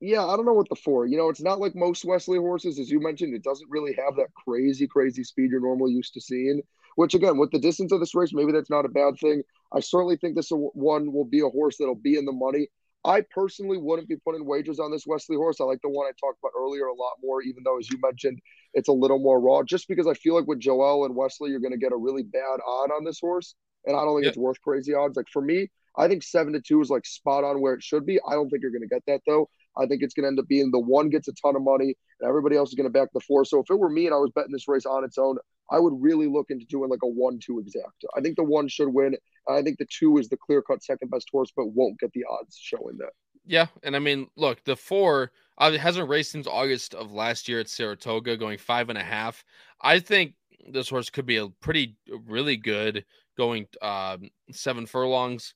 [0.01, 1.07] yeah, I don't know what the four.
[1.07, 3.35] You know, it's not like most Wesley horses, as you mentioned.
[3.35, 6.63] It doesn't really have that crazy, crazy speed you're normally used to seeing.
[6.97, 9.43] Which again, with the distance of this race, maybe that's not a bad thing.
[9.73, 12.69] I certainly think this one will be a horse that'll be in the money.
[13.05, 15.61] I personally wouldn't be putting wagers on this Wesley horse.
[15.61, 17.99] I like the one I talked about earlier a lot more, even though, as you
[18.03, 18.41] mentioned,
[18.75, 19.63] it's a little more raw.
[19.63, 22.25] Just because I feel like with Joel and Wesley, you're going to get a really
[22.25, 23.55] bad odd on this horse
[23.87, 24.33] and I don't think yep.
[24.33, 25.17] it's worth crazy odds.
[25.17, 28.05] Like for me, I think seven to two is like spot on where it should
[28.05, 28.19] be.
[28.29, 29.49] I don't think you're going to get that though.
[29.79, 31.95] I think it's going to end up being the one gets a ton of money
[32.21, 33.45] and everybody else is going to back the four.
[33.45, 35.37] So if it were me and I was betting this race on its own,
[35.71, 38.05] I would really look into doing like a one-two exact.
[38.17, 39.17] I think the one should win.
[39.49, 42.57] I think the two is the clear-cut second best horse, but won't get the odds
[42.61, 43.11] showing that.
[43.45, 47.61] Yeah, and I mean, look, the four uh, hasn't raced since August of last year
[47.61, 49.45] at Saratoga, going five and a half.
[49.81, 50.35] I think
[50.71, 51.97] this horse could be a pretty,
[52.27, 53.05] really good
[53.37, 55.55] going um, seven furlongs.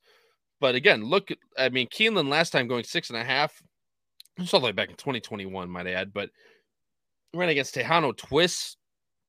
[0.61, 1.29] But again, look,
[1.59, 3.63] I mean, Keeneland last time going six and a half,
[4.37, 6.31] it's all the way back in 2021, might add, but
[7.35, 8.77] ran against Tejano Twist,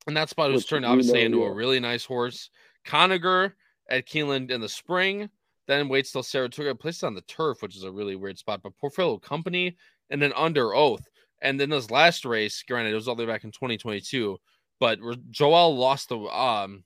[0.07, 2.49] and that spot was turned obviously into a really nice horse.
[2.85, 3.53] Conagher
[3.89, 5.29] at Keeneland in the spring,
[5.67, 8.77] then waits till Saratoga, placed on the turf, which is a really weird spot, but
[8.77, 9.75] Portfolio Company,
[10.09, 11.07] and then under oath.
[11.41, 14.37] And then this last race, granted, it was all the way back in 2022,
[14.81, 16.83] but Joel lost the um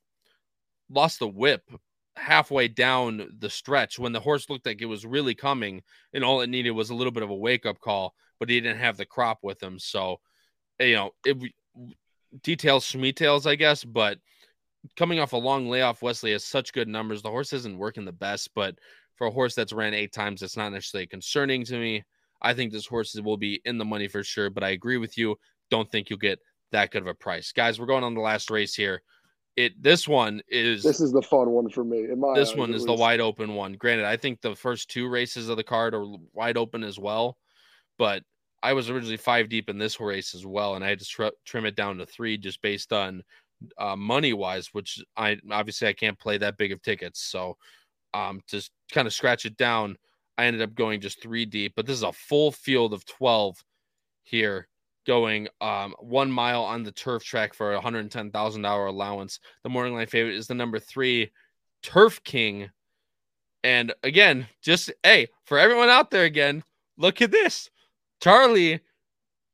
[0.91, 1.63] lost the whip
[2.17, 5.81] halfway down the stretch when the horse looked like it was really coming
[6.13, 8.59] and all it needed was a little bit of a wake up call but he
[8.61, 9.79] didn't have the crop with him.
[9.79, 10.17] So
[10.79, 11.37] you know it
[12.43, 14.19] details schmetails i guess but
[14.97, 17.21] coming off a long layoff wesley has such good numbers.
[17.21, 18.75] The horse isn't working the best but
[19.15, 22.03] for a horse that's ran eight times it's not necessarily concerning to me.
[22.41, 25.17] I think this horse will be in the money for sure but i agree with
[25.17, 25.37] you.
[25.71, 26.39] Don't think you'll get
[26.75, 29.01] that good of a price guys we're going on the last race here
[29.55, 32.05] it this one is this is the fun one for me.
[32.11, 33.73] In my this eyes, one is the wide open one.
[33.73, 37.37] Granted, I think the first two races of the card are wide open as well,
[37.97, 38.23] but
[38.61, 41.27] I was originally five deep in this race as well, and I had to tr-
[41.45, 43.23] trim it down to three just based on
[43.77, 47.21] uh, money wise, which I obviously I can't play that big of tickets.
[47.21, 47.55] So
[48.13, 48.61] um, to
[48.91, 49.95] kind of scratch it down,
[50.37, 51.73] I ended up going just three deep.
[51.77, 53.55] But this is a full field of twelve
[54.23, 54.67] here
[55.05, 59.39] going um, one mile on the turf track for a hundred ten thousand dollar allowance.
[59.63, 61.31] The morning line favorite is the number three,
[61.83, 62.69] Turf King.
[63.63, 66.63] And again, just hey, for everyone out there again,
[66.97, 67.69] look at this.
[68.21, 68.81] Charlie,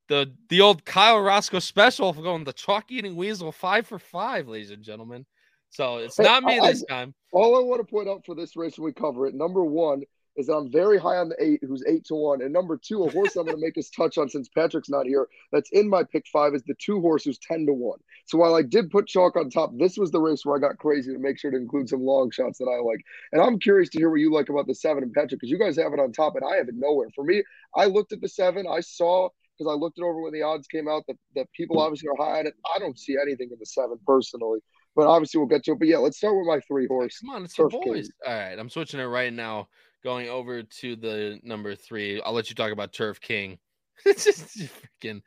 [0.07, 4.47] the the old Kyle Roscoe special for going the chalk eating weasel five for five,
[4.47, 5.25] ladies and gentlemen.
[5.69, 7.13] So it's not me this time.
[7.31, 10.03] All I want to point out for this race when we cover it, number one,
[10.37, 12.41] is that I'm very high on the eight, who's eight to one.
[12.41, 15.05] And number two, a horse I'm going to make us touch on since Patrick's not
[15.05, 17.99] here, that's in my pick five, is the two horse who's 10 to one.
[18.25, 20.77] So while I did put chalk on top, this was the race where I got
[20.77, 23.01] crazy to make sure to include some long shots that I like.
[23.31, 25.59] And I'm curious to hear what you like about the seven and Patrick, because you
[25.59, 27.09] guys have it on top and I have it nowhere.
[27.13, 27.43] For me,
[27.75, 30.65] I looked at the seven, I saw because I looked it over when the odds
[30.67, 32.53] came out that, that people obviously are high on it.
[32.73, 34.59] I don't see anything in the seven personally.
[34.95, 35.79] But obviously we'll get to it.
[35.79, 37.19] But yeah, let's start with my three horse.
[37.19, 37.83] Come on, it's your boys.
[37.83, 38.09] King.
[38.27, 39.69] All right, I'm switching it right now
[40.03, 42.21] going over to the number three.
[42.21, 43.57] I'll let you talk about Turf King.
[44.05, 44.57] it's just
[45.01, 45.21] freaking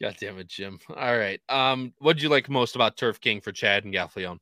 [0.00, 0.78] God damn it, Jim.
[0.88, 1.40] All right.
[1.48, 4.38] Um, what did you like most about Turf King for Chad and Gaffalione?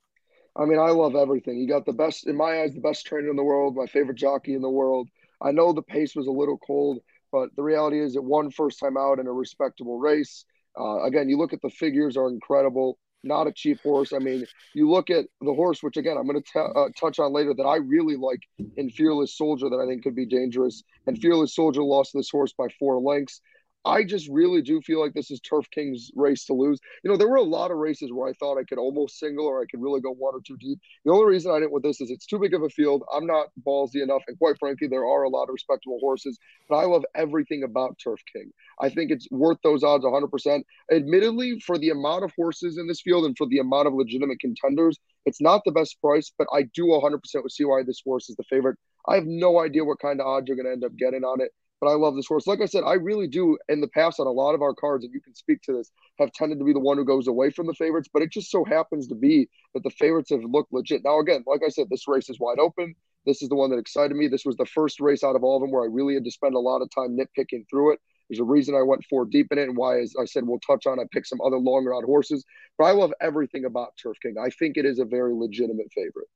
[0.57, 1.59] I mean, I love everything.
[1.59, 4.17] You got the best, in my eyes, the best trainer in the world, my favorite
[4.17, 5.09] jockey in the world.
[5.41, 6.99] I know the pace was a little cold,
[7.33, 10.45] but the reality is it won first time out in a respectable race.
[10.79, 14.13] Uh, again, you look at the figures are incredible not a cheap horse.
[14.13, 14.45] I mean,
[14.75, 17.65] you look at the horse, which again I'm going to uh, touch on later, that
[17.65, 18.41] I really like
[18.77, 20.83] in Fearless Soldier, that I think could be dangerous.
[21.07, 23.41] And Fearless Soldier lost this horse by four lengths.
[23.85, 26.79] I just really do feel like this is Turf King's race to lose.
[27.03, 29.47] You know, there were a lot of races where I thought I could almost single
[29.47, 30.79] or I could really go one or two deep.
[31.05, 33.05] The only reason I didn't with this is it's too big of a field.
[33.15, 34.23] I'm not ballsy enough.
[34.27, 37.99] And quite frankly, there are a lot of respectable horses, but I love everything about
[38.03, 38.51] Turf King.
[38.81, 40.63] I think it's worth those odds 100%.
[40.93, 44.41] Admittedly, for the amount of horses in this field and for the amount of legitimate
[44.41, 47.21] contenders, it's not the best price, but I do 100%
[47.51, 48.77] see why this horse is the favorite.
[49.07, 51.41] I have no idea what kind of odds you're going to end up getting on
[51.41, 52.47] it but I love this horse.
[52.47, 55.05] Like I said, I really do in the past on a lot of our cards,
[55.05, 57.51] and you can speak to this, have tended to be the one who goes away
[57.51, 60.73] from the favorites, but it just so happens to be that the favorites have looked
[60.73, 61.03] legit.
[61.05, 62.95] Now, again, like I said, this race is wide open.
[63.27, 64.29] This is the one that excited me.
[64.29, 66.31] This was the first race out of all of them where I really had to
[66.31, 68.01] spend a lot of time nitpicking through it.
[68.29, 70.61] There's a reason I went four deep in it, and why, as I said, we'll
[70.61, 71.01] touch on.
[71.01, 72.45] I picked some other longer out horses,
[72.77, 74.35] but I love everything about Turf King.
[74.39, 76.29] I think it is a very legitimate favorite.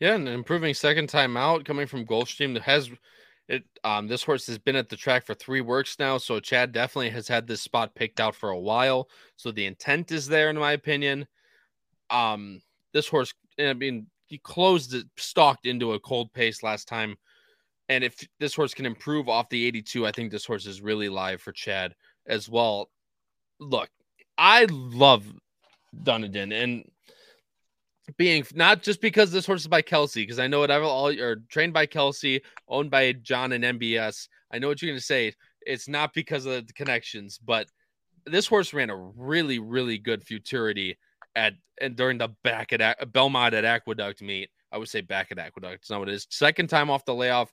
[0.00, 2.90] Yeah, and improving second time out coming from Gulfstream has
[3.48, 3.64] it.
[3.82, 7.10] Um, this horse has been at the track for three works now, so Chad definitely
[7.10, 9.08] has had this spot picked out for a while.
[9.36, 11.26] So the intent is there, in my opinion.
[12.10, 12.60] Um,
[12.92, 17.16] this horse, I mean, he closed it, stalked into a cold pace last time
[17.88, 21.08] and if this horse can improve off the 82, I think this horse is really
[21.08, 21.94] live for Chad
[22.26, 22.90] as well.
[23.60, 23.90] Look,
[24.38, 25.24] I love
[26.02, 26.90] Dunedin and
[28.16, 31.36] being not just because this horse is by Kelsey, because I know whatever all you're
[31.48, 34.28] trained by Kelsey, owned by John and MBS.
[34.52, 35.32] I know what you're going to say.
[35.66, 37.68] It's not because of the connections, but
[38.26, 40.98] this horse ran a really, really good futurity
[41.36, 44.50] at and during the back at Belmont at Aqueduct meet.
[44.70, 45.76] I would say back at Aqueduct.
[45.82, 46.26] It's not what it is.
[46.30, 47.52] Second time off the layoff,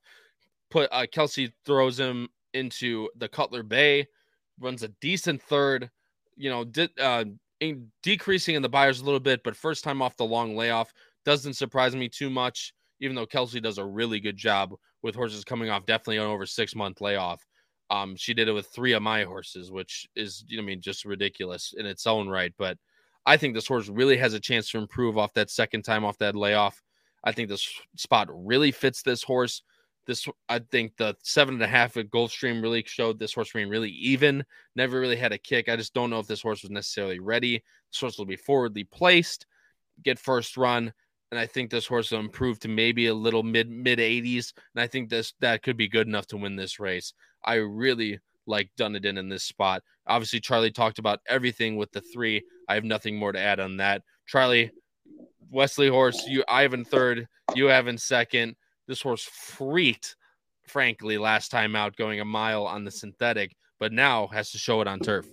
[0.70, 4.08] put uh, Kelsey throws him into the Cutler Bay,
[4.60, 5.90] runs a decent third,
[6.36, 7.26] you know, did uh,
[8.04, 10.92] decreasing in the Beyers a little bit, but first time off the long layoff
[11.26, 15.44] doesn't surprise me too much, even though Kelsey does a really good job with horses
[15.44, 17.46] coming off definitely an over six month layoff.
[17.90, 20.82] Um, she did it with three of my horses, which is, you know, I mean,
[20.82, 22.54] just ridiculous in its own right.
[22.58, 22.78] But
[23.26, 26.18] I think this horse really has a chance to improve off that second time off
[26.20, 26.82] that layoff.
[27.24, 29.62] I think this spot really fits this horse.
[30.08, 33.70] This, I think, the seven and a half at Gulfstream really showed this horse being
[33.70, 34.44] really even.
[34.76, 35.70] Never really had a kick.
[35.70, 37.64] I just don't know if this horse was necessarily ready.
[37.92, 39.46] This horse will be forwardly placed,
[40.04, 40.92] get first run,
[41.32, 44.54] and I think this horse will improve to maybe a little mid mid 80s.
[44.76, 47.14] And I think this that could be good enough to win this race.
[47.44, 49.84] I really like Dunedin in this spot.
[50.08, 52.44] Obviously, Charlie talked about everything with the three.
[52.68, 54.02] I have nothing more to add on that.
[54.28, 54.72] Charlie,
[55.50, 58.56] Wesley horse, you Ivan third, you have in second.
[58.92, 60.18] This horse freaked,
[60.68, 64.82] frankly, last time out going a mile on the synthetic, but now has to show
[64.82, 65.26] it on turf.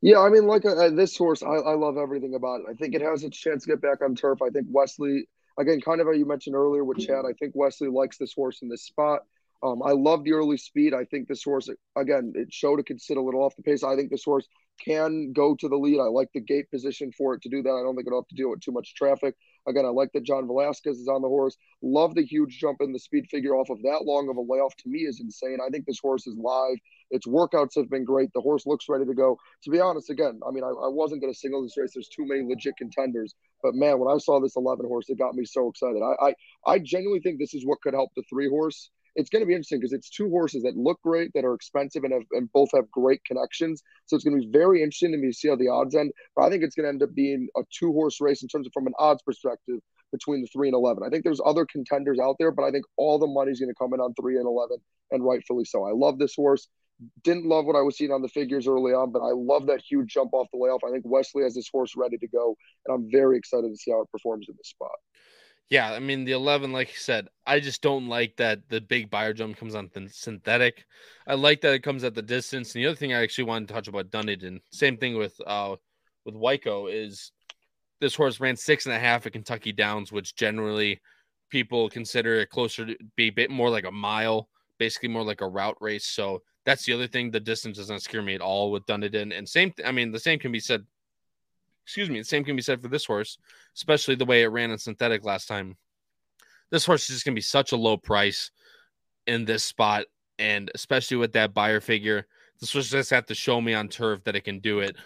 [0.00, 2.66] Yeah, I mean, like uh, this horse, I, I love everything about it.
[2.68, 4.42] I think it has its chance to get back on turf.
[4.42, 7.86] I think Wesley, again, kind of how you mentioned earlier with Chad, I think Wesley
[7.86, 9.20] likes this horse in this spot.
[9.62, 10.94] Um, I love the early speed.
[10.94, 13.84] I think this horse, again, it showed it could sit a little off the pace.
[13.84, 14.48] I think this horse
[14.84, 16.00] can go to the lead.
[16.00, 17.70] I like the gate position for it to do that.
[17.70, 19.36] I don't think it'll have to deal with too much traffic.
[19.66, 21.56] Again, I like that John Velazquez is on the horse.
[21.82, 24.76] Love the huge jump in the speed figure off of that long of a layoff.
[24.78, 25.58] To me, is insane.
[25.64, 26.78] I think this horse is live.
[27.10, 28.32] Its workouts have been great.
[28.32, 29.38] The horse looks ready to go.
[29.64, 31.92] To be honest, again, I mean, I, I wasn't going to single this race.
[31.94, 33.34] There's too many legit contenders.
[33.62, 36.02] But man, when I saw this 11 horse, it got me so excited.
[36.02, 36.34] I, I,
[36.66, 39.52] I genuinely think this is what could help the three horse it's going to be
[39.52, 42.70] interesting because it's two horses that look great, that are expensive, and have, and both
[42.74, 43.82] have great connections.
[44.06, 46.12] So it's going to be very interesting to me to see how the odds end.
[46.34, 48.66] But I think it's going to end up being a two horse race in terms
[48.66, 49.80] of from an odds perspective
[50.12, 51.02] between the three and eleven.
[51.04, 53.78] I think there's other contenders out there, but I think all the money's going to
[53.78, 54.78] come in on three and eleven,
[55.10, 55.84] and rightfully so.
[55.84, 56.68] I love this horse.
[57.24, 59.80] Didn't love what I was seeing on the figures early on, but I love that
[59.80, 60.82] huge jump off the layoff.
[60.86, 62.56] I think Wesley has this horse ready to go,
[62.86, 64.90] and I'm very excited to see how it performs in this spot.
[65.70, 69.10] Yeah, I mean the 11 like you said, I just don't like that the big
[69.10, 70.84] Beyer jump comes on th- synthetic.
[71.26, 72.74] I like that it comes at the distance.
[72.74, 75.76] And the other thing I actually wanted to touch about Dunedin, same thing with uh
[76.24, 77.32] with Wyco is
[78.00, 81.00] this horse ran six and a half at Kentucky Downs, which generally
[81.50, 84.48] people consider it closer to be a bit more like a mile,
[84.78, 86.06] basically more like a route race.
[86.06, 87.30] So that's the other thing.
[87.30, 89.32] The distance doesn't scare me at all with Dunedin.
[89.32, 90.84] And same, I mean, the same can be said
[91.84, 93.38] excuse me, the same can be said for this horse,
[93.74, 95.76] especially the way it ran in synthetic last time.
[96.70, 98.50] This horse is just going to be such a low price
[99.26, 100.06] in this spot,
[100.38, 102.26] and especially with that Beyer figure,
[102.60, 104.96] this horse just have to show me on turf that it can do it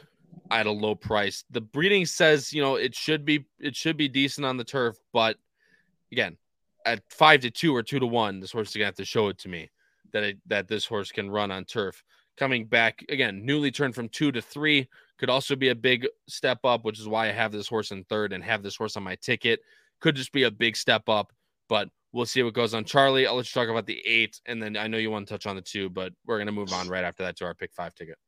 [0.51, 1.45] at a low price.
[1.51, 4.97] The breeding says you know it should be it should be decent on the turf,
[5.12, 5.37] but
[6.12, 6.37] again,
[6.85, 9.29] at five to two or two to one, this horse is gonna have to show
[9.29, 9.70] it to me
[10.12, 12.03] that it, that this horse can run on turf.
[12.37, 14.89] Coming back again, newly turned from two to three,
[15.19, 18.05] could also be a big step up, which is why I have this horse in
[18.05, 19.61] third and have this horse on my ticket.
[20.01, 21.33] Could just be a big step up,
[21.69, 22.85] but we'll see what goes on.
[22.85, 25.35] Charlie, I'll let you talk about the eight, and then I know you want to
[25.35, 27.55] touch on the two, but we're going to move on right after that to our
[27.55, 28.19] pick five ticket.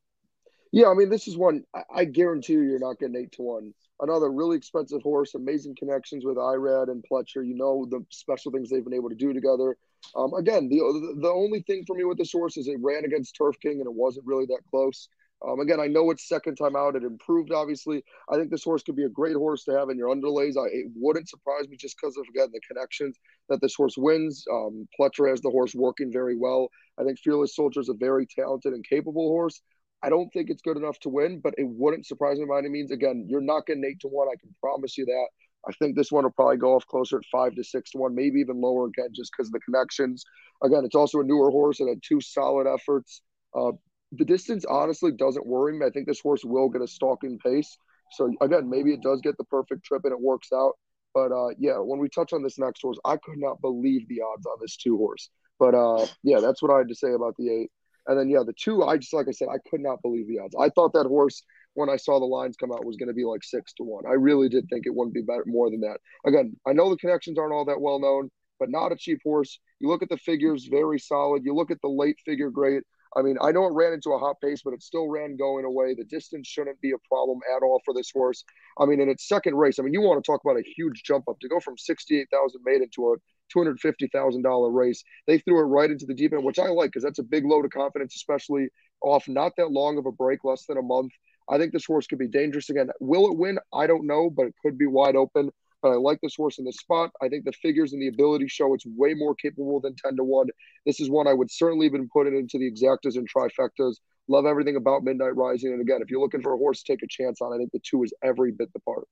[0.72, 1.64] Yeah, I mean, this is one
[1.94, 3.72] I guarantee you you're not getting eight to one.
[4.00, 7.46] Another really expensive horse, amazing connections with Irad and Pletcher.
[7.46, 9.76] You know the special things they've been able to do together.
[10.14, 10.78] Um, again, the
[11.20, 13.86] the only thing for me with this horse is it ran against Turf King and
[13.86, 15.08] it wasn't really that close.
[15.46, 16.96] Um, again, I know it's second time out.
[16.96, 18.02] It improved, obviously.
[18.28, 20.56] I think this horse could be a great horse to have in your underlays.
[20.56, 23.16] I, it wouldn't surprise me just because of, again, the connections
[23.48, 24.44] that this horse wins.
[24.52, 26.68] Um, Pletcher has the horse working very well.
[26.98, 29.60] I think Fearless Soldier is a very talented and capable horse.
[30.02, 32.68] I don't think it's good enough to win, but it wouldn't surprise me by any
[32.68, 32.90] means.
[32.90, 34.28] Again, you're not getting eight to one.
[34.28, 35.26] I can promise you that.
[35.68, 38.14] I think this one will probably go off closer at five to six to one,
[38.14, 40.24] maybe even lower again, just because of the connections.
[40.62, 43.22] Again, it's also a newer horse and had two solid efforts.
[43.54, 43.72] Uh,
[44.12, 45.86] the distance honestly doesn't worry me.
[45.86, 47.76] I think this horse will get a stalking pace.
[48.12, 50.72] So again, maybe it does get the perfect trip and it works out.
[51.14, 54.22] But uh, yeah, when we touch on this next horse, I could not believe the
[54.22, 55.30] odds on this two horse.
[55.58, 57.70] But uh, yeah, that's what I had to say about the eight.
[58.06, 60.38] And then yeah, the two, I just like I said, I could not believe the
[60.38, 60.54] odds.
[60.58, 61.42] I thought that horse
[61.74, 64.04] when I saw the lines come out was going to be like six to one.
[64.06, 65.98] I really did think it wouldn't be better more than that.
[66.26, 69.58] Again, I know the connections aren't all that well known, but not a cheap horse.
[69.78, 71.44] You look at the figures, very solid.
[71.44, 72.82] You look at the late figure, great.
[73.18, 75.64] I mean, I know it ran into a hot pace, but it still ran going
[75.64, 75.94] away.
[75.94, 78.44] The distance shouldn't be a problem at all for this horse.
[78.78, 81.02] I mean, in its second race, I mean, you want to talk about a huge
[81.04, 83.16] jump up to go from 68,000 made into a
[83.56, 85.02] $250,000 race.
[85.26, 87.44] They threw it right into the deep end, which I like because that's a big
[87.44, 88.68] load of confidence, especially
[89.02, 91.12] off not that long of a break, less than a month.
[91.50, 92.90] I think this horse could be dangerous again.
[93.00, 93.58] Will it win?
[93.72, 95.50] I don't know, but it could be wide open.
[95.82, 97.10] But I like this horse in this spot.
[97.22, 100.24] I think the figures and the ability show it's way more capable than 10 to
[100.24, 100.48] 1.
[100.86, 103.96] This is one I would certainly have been putting into the exactas and trifectas.
[104.28, 105.72] Love everything about Midnight Rising.
[105.72, 107.70] And again, if you're looking for a horse to take a chance on, I think
[107.72, 109.06] the two is every bit the part.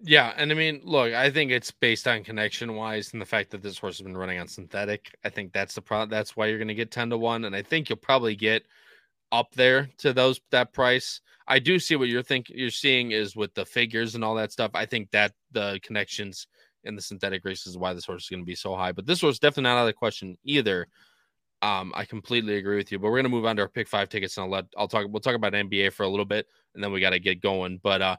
[0.00, 3.50] Yeah, and I mean, look, I think it's based on connection wise and the fact
[3.50, 5.10] that this horse has been running on synthetic.
[5.24, 6.10] I think that's the problem.
[6.10, 8.64] That's why you're going to get 10 to 1 and I think you'll probably get
[9.32, 11.20] up there to those that price.
[11.46, 14.52] I do see what you're think you're seeing is with the figures and all that
[14.52, 14.70] stuff.
[14.74, 16.46] I think that the connections
[16.84, 18.92] in the synthetic races is why this horse is going to be so high.
[18.92, 20.86] But this was definitely not out of the question either.
[21.62, 22.98] Um, I completely agree with you.
[22.98, 25.06] But we're gonna move on to our pick five tickets, and I'll let I'll talk.
[25.08, 27.80] We'll talk about NBA for a little bit, and then we got to get going.
[27.82, 28.16] But uh,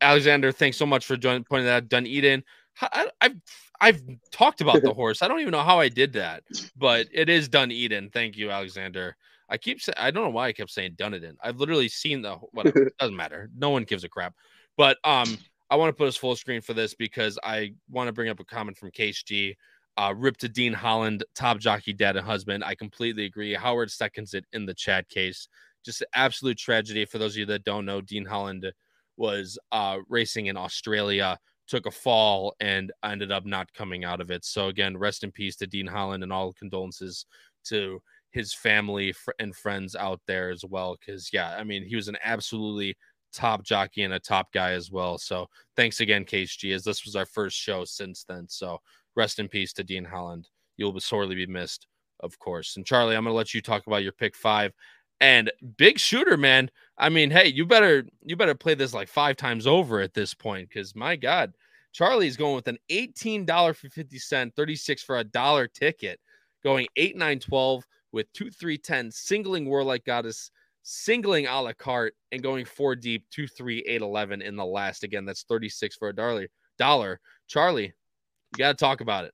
[0.00, 1.88] Alexander, thanks so much for joining, pointing that out.
[1.88, 2.42] Dunedin.
[2.80, 3.36] I, I've
[3.80, 4.02] I've
[4.32, 5.22] talked about the horse.
[5.22, 6.42] I don't even know how I did that,
[6.76, 8.10] but it is Dunedin.
[8.10, 9.16] Thank you, Alexander.
[9.50, 11.36] I keep saying I don't know why I kept saying Dunedin.
[11.42, 12.84] I've literally seen the whatever.
[12.84, 13.50] it doesn't matter.
[13.56, 14.34] No one gives a crap.
[14.76, 15.36] But um,
[15.68, 18.40] I want to put us full screen for this because I want to bring up
[18.40, 19.56] a comment from Case G.
[19.96, 22.64] Uh, rip to Dean Holland, top jockey, dad, and husband.
[22.64, 23.52] I completely agree.
[23.54, 25.48] Howard seconds it in the chat case.
[25.84, 27.04] Just absolute tragedy.
[27.04, 28.72] For those of you that don't know, Dean Holland
[29.16, 34.30] was uh, racing in Australia, took a fall, and ended up not coming out of
[34.30, 34.44] it.
[34.44, 37.26] So, again, rest in peace to Dean Holland and all condolences
[37.64, 40.96] to his family and friends out there as well.
[40.98, 42.96] Because yeah, I mean, he was an absolutely
[43.32, 45.18] top jockey and a top guy as well.
[45.18, 48.46] So thanks again, Case G, as this was our first show since then.
[48.48, 48.78] So
[49.16, 50.48] rest in peace to Dean Holland.
[50.76, 51.86] You'll be sorely be missed,
[52.20, 52.76] of course.
[52.76, 54.72] And Charlie, I'm gonna let you talk about your pick five.
[55.20, 56.70] And big shooter, man.
[56.96, 60.32] I mean, hey, you better you better play this like five times over at this
[60.32, 61.52] point, because my God,
[61.92, 66.20] Charlie's going with an $18 for 50 cent, 36 for a dollar ticket,
[66.62, 70.50] going 8, 9, 12 with 2 3 10, singling War Like Goddess,
[70.82, 75.04] singling a la carte, and going four deep, 2 3 8 11 in the last.
[75.04, 76.48] Again, that's 36 for a dollar.
[76.78, 77.20] dollar.
[77.48, 79.32] Charlie, you got to talk about it.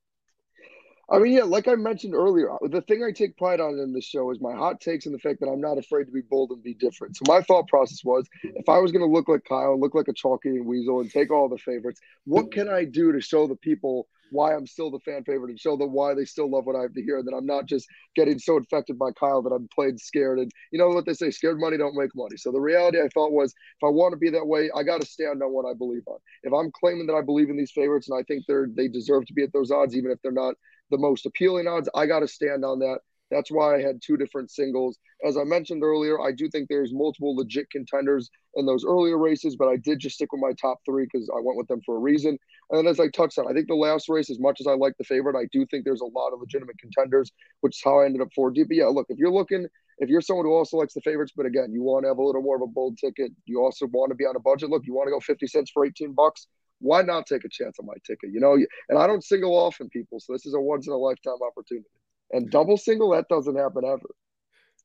[1.09, 3.93] I mean, yeah, like I mentioned earlier, uh, the thing I take pride on in
[3.93, 6.23] this show is my hot takes and the fact that I'm not afraid to be
[6.23, 7.17] bold and be different.
[7.17, 10.09] So my thought process was, if I was going to look like Kyle, look like
[10.09, 13.47] a chalky and weasel, and take all the favorites, what can I do to show
[13.47, 16.67] the people why I'm still the fan favorite and show them why they still love
[16.67, 17.19] what I have to hear.
[17.19, 20.39] And that I'm not just getting so infected by Kyle that I'm played scared.
[20.39, 22.37] And you know what they say, scared money don't make money.
[22.37, 25.01] So the reality I thought was if I want to be that way, I got
[25.01, 26.19] to stand on what I believe on.
[26.43, 29.27] If I'm claiming that I believe in these favorites and I think they're they deserve
[29.27, 30.55] to be at those odds, even if they're not
[30.91, 32.99] the most appealing odds, I got to stand on that.
[33.31, 34.99] That's why I had two different singles.
[35.27, 39.57] As I mentioned earlier, I do think there's multiple legit contenders in those earlier races,
[39.57, 41.97] but I did just stick with my top three because I went with them for
[41.97, 42.39] a reason.
[42.71, 44.97] And as I touched on, I think the last race, as much as I like
[44.99, 48.07] the favorite, I do think there's a lot of legitimate contenders, which is how I
[48.07, 48.69] ended up four deep.
[48.69, 49.67] But yeah, look, if you're looking,
[49.99, 52.23] if you're someone who also likes the favorites, but again, you want to have a
[52.23, 54.71] little more of a bold ticket, you also want to be on a budget.
[54.71, 56.47] Look, you want to go 50 cents for 18 bucks
[56.81, 58.31] why not take a chance on my ticket?
[58.33, 58.55] You know,
[58.89, 61.89] and I don't single often people, so this is a once in a lifetime opportunity.
[62.33, 64.09] And double single, that doesn't happen ever.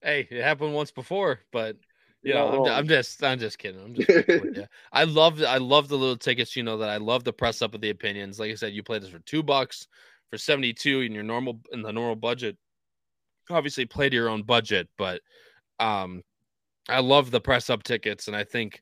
[0.02, 1.78] Hey, it happened once before, but
[2.24, 3.82] you know, I'm, I'm, just, I'm just kidding.
[3.82, 6.56] I'm just, I love, I love the little tickets.
[6.56, 8.40] You know that I love the press up of the opinions.
[8.40, 9.88] Like I said, you play this for two bucks,
[10.30, 12.58] for 72 in your normal, in the normal budget.
[13.50, 15.22] Obviously, play to your own budget, but
[15.80, 16.22] um,
[16.88, 18.82] I love the press up tickets, and I think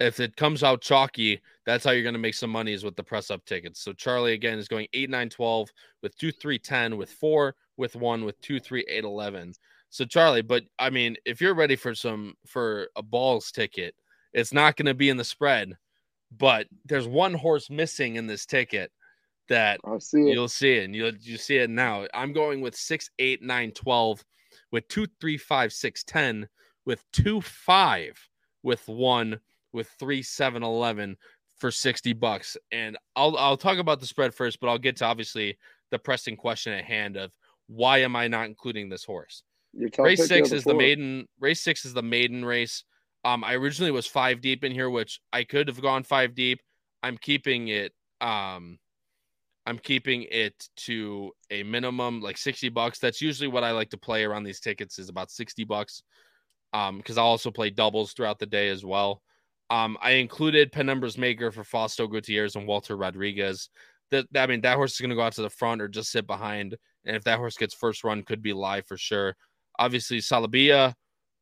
[0.00, 2.96] if it comes out chalky, that's how you're going to make some money is with
[2.96, 3.80] the press up tickets.
[3.80, 5.70] So Charlie again is going 8 9 12
[6.02, 9.52] with 2 3 10 with 4 with 1 with 2 3 8 11.
[9.90, 13.94] So Charlie, but I mean, if you're ready for some for a balls ticket,
[14.32, 15.76] it's not going to be in the spread,
[16.36, 18.90] but there's one horse missing in this ticket
[19.48, 22.06] that see you'll see it and you'll you see it now.
[22.14, 24.24] I'm going with six, eight, nine, twelve,
[24.70, 26.48] with two, three, five, six, ten,
[26.86, 28.16] with two, five,
[28.62, 29.40] with one,
[29.72, 31.16] with three, seven, eleven
[31.58, 32.56] for 60 bucks.
[32.72, 35.58] And I'll I'll talk about the spread first, but I'll get to obviously
[35.90, 37.32] the pressing question at hand of
[37.68, 39.42] why am I not including this horse?
[40.04, 41.28] Race six is the maiden.
[41.38, 42.84] Race six is the maiden race.
[43.24, 46.60] Um, I originally was five deep in here, which I could have gone five deep.
[47.02, 47.92] I'm keeping it.
[48.20, 48.78] Um,
[49.66, 52.98] I'm keeping it to a minimum like 60 bucks.
[52.98, 56.02] That's usually what I like to play around these tickets is about 60 bucks.
[56.72, 59.22] Um, because I also play doubles throughout the day as well.
[59.70, 63.70] Um, I included Penumbra's Maker for Fausto Gutierrez and Walter Rodriguez.
[64.10, 66.10] That I mean, that horse is going to go out to the front or just
[66.10, 66.76] sit behind.
[67.04, 69.36] And if that horse gets first run, could be live for sure.
[69.78, 70.94] Obviously, Salabia,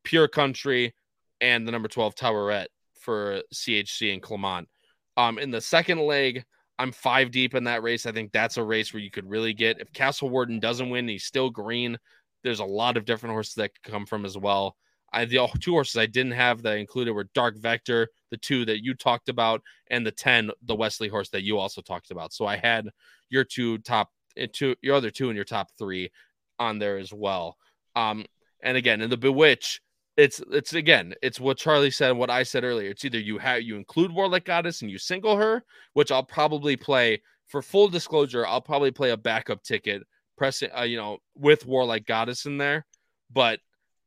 [0.04, 0.94] Pure Country,
[1.40, 2.66] and the number 12 Towerette
[3.00, 4.68] for CHC and Clement.
[5.16, 6.44] Um, in the second leg,
[6.78, 8.06] I'm five deep in that race.
[8.06, 11.08] I think that's a race where you could really get if Castle Warden doesn't win,
[11.08, 11.98] he's still green.
[12.44, 14.76] There's a lot of different horses that could come from as well.
[15.12, 18.84] I the two horses I didn't have that included were Dark Vector, the two that
[18.84, 22.32] you talked about, and the 10, the Wesley horse that you also talked about.
[22.32, 22.88] So I had
[23.30, 26.10] your two top eh, two your other two in your top three
[26.58, 27.56] on there as well.
[27.96, 28.26] Um,
[28.62, 29.80] and again, in the Bewitch,
[30.16, 32.90] it's it's again, it's what Charlie said, and what I said earlier.
[32.90, 36.24] It's either you have you include War Like Goddess and you single her, which I'll
[36.24, 38.46] probably play for full disclosure.
[38.46, 40.02] I'll probably play a backup ticket,
[40.36, 42.84] pressing, uh, you know, with War Like Goddess in there.
[43.32, 43.60] But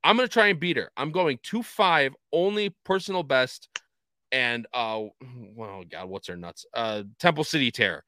[0.04, 0.90] I'm gonna try and beat her.
[0.98, 3.70] I'm going two five, only personal best,
[4.32, 5.04] and uh,
[5.56, 6.66] well, God, what's her nuts?
[6.74, 8.04] Uh, Temple City Terror.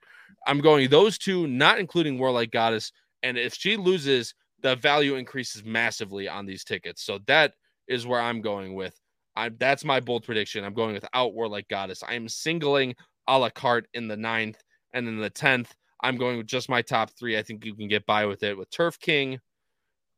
[0.48, 2.92] I'm going those two, not including War Like Goddess.
[3.22, 7.04] And if she loses, the value increases massively on these tickets.
[7.04, 7.54] So that
[7.88, 9.00] is where I'm going with.
[9.36, 10.64] I that's my bold prediction.
[10.64, 12.04] I'm going without War Like Goddess.
[12.08, 12.96] I am singling
[13.28, 14.62] a la carte in the ninth,
[14.94, 15.74] and in the tenth.
[16.02, 17.38] I'm going with just my top three.
[17.38, 19.40] I think you can get by with it with Turf King,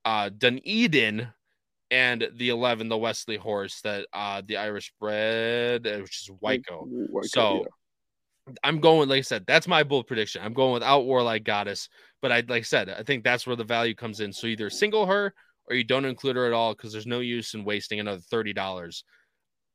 [0.04, 1.28] uh, Dunedin,
[1.96, 6.88] and the 11, the Wesley horse that uh the Irish bred, uh, which is Wyco.
[7.24, 7.66] so
[8.48, 8.54] yeah.
[8.64, 10.42] I'm going, like I said, that's my bold prediction.
[10.44, 11.88] I'm going without War Like Goddess,
[12.22, 14.34] but I like I said, I think that's where the value comes in.
[14.34, 15.34] So either single her
[15.70, 18.52] or you don't include her at all because there's no use in wasting another thirty
[18.52, 19.06] dollars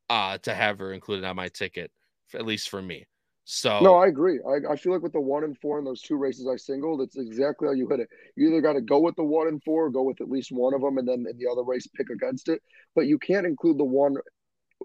[0.09, 1.91] uh to have her included on my ticket,
[2.35, 3.07] at least for me.
[3.43, 4.39] So no, I agree.
[4.47, 7.01] I, I feel like with the one and four in those two races I singled,
[7.01, 8.09] it's exactly how you hit it.
[8.35, 10.73] You either got to go with the one and four, go with at least one
[10.73, 12.61] of them, and then in the other race pick against it.
[12.95, 14.15] But you can't include the one,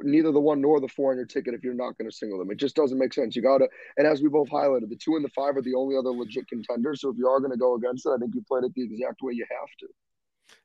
[0.03, 2.39] neither the one nor the four on your ticket if you're not going to single
[2.39, 2.51] them.
[2.51, 3.37] It just doesn't make sense.
[3.37, 5.75] You got to, and as we both highlighted, the two and the five are the
[5.75, 7.03] only other legit contenders.
[7.03, 8.85] So if you are going to go against it, I think you played it the
[8.85, 9.87] exact way you have to.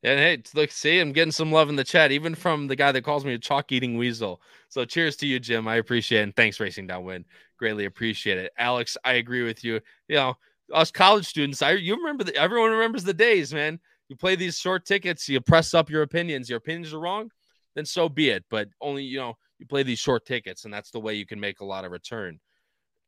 [0.03, 2.91] And hey, look, see, I'm getting some love in the chat, even from the guy
[2.91, 4.41] that calls me a chalk eating weasel.
[4.69, 5.67] So cheers to you, Jim.
[5.67, 6.23] I appreciate it.
[6.23, 7.25] And thanks, Racing Downwind.
[7.57, 8.51] Greatly appreciate it.
[8.57, 9.79] Alex, I agree with you.
[10.07, 10.37] You know,
[10.73, 13.79] us college students, I you remember the everyone remembers the days, man.
[14.09, 16.49] You play these short tickets, you press up your opinions.
[16.49, 17.29] Your opinions are wrong,
[17.75, 18.43] then so be it.
[18.49, 21.39] But only, you know, you play these short tickets, and that's the way you can
[21.39, 22.39] make a lot of return.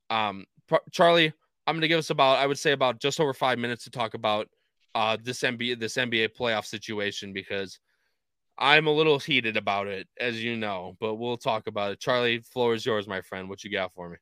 [0.09, 0.45] Um,
[0.91, 1.33] Charlie,
[1.65, 4.13] I'm gonna give us about, I would say about just over five minutes to talk
[4.13, 4.47] about
[4.95, 7.79] uh, this NBA this NBA playoff situation because
[8.57, 10.95] I'm a little heated about it, as you know.
[10.99, 11.99] But we'll talk about it.
[11.99, 13.49] Charlie, floor is yours, my friend.
[13.49, 14.17] What you got for me?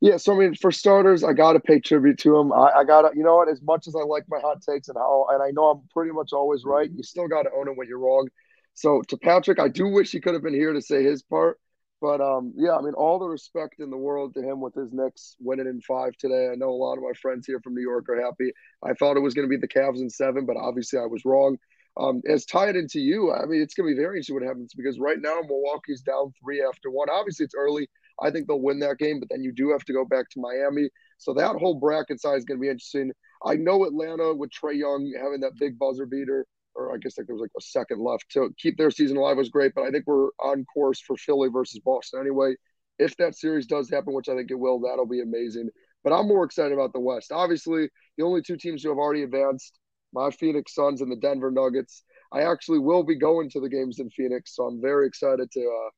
[0.00, 2.52] Yeah, so I mean, for starters, I got to pay tribute to him.
[2.52, 3.48] I, I got to, you know what?
[3.48, 6.12] As much as I like my hot takes and how, and I know I'm pretty
[6.12, 8.28] much always right, you still got to own it when you're wrong.
[8.74, 11.58] So to Patrick, I do wish he could have been here to say his part.
[12.00, 14.92] But um, yeah, I mean, all the respect in the world to him with his
[14.92, 16.48] Knicks winning in five today.
[16.52, 18.52] I know a lot of my friends here from New York are happy.
[18.84, 21.24] I thought it was going to be the Cavs in seven, but obviously I was
[21.24, 21.58] wrong.
[21.98, 24.72] Um, as tied into you, I mean, it's going to be very interesting what happens
[24.76, 27.10] because right now Milwaukee's down three after one.
[27.10, 27.88] Obviously, it's early.
[28.22, 30.40] I think they'll win that game, but then you do have to go back to
[30.40, 30.90] Miami.
[31.18, 33.10] So that whole bracket side is going to be interesting.
[33.44, 36.46] I know Atlanta with Trae Young having that big buzzer beater
[36.78, 39.36] or I guess like there was like a second left to keep their season alive
[39.36, 39.72] was great.
[39.74, 42.54] But I think we're on course for Philly versus Boston anyway.
[42.98, 45.68] If that series does happen, which I think it will, that'll be amazing.
[46.04, 47.32] But I'm more excited about the West.
[47.32, 49.78] Obviously, the only two teams who have already advanced,
[50.12, 52.04] my Phoenix Suns and the Denver Nuggets.
[52.32, 55.60] I actually will be going to the games in Phoenix, so I'm very excited to
[55.60, 55.90] uh,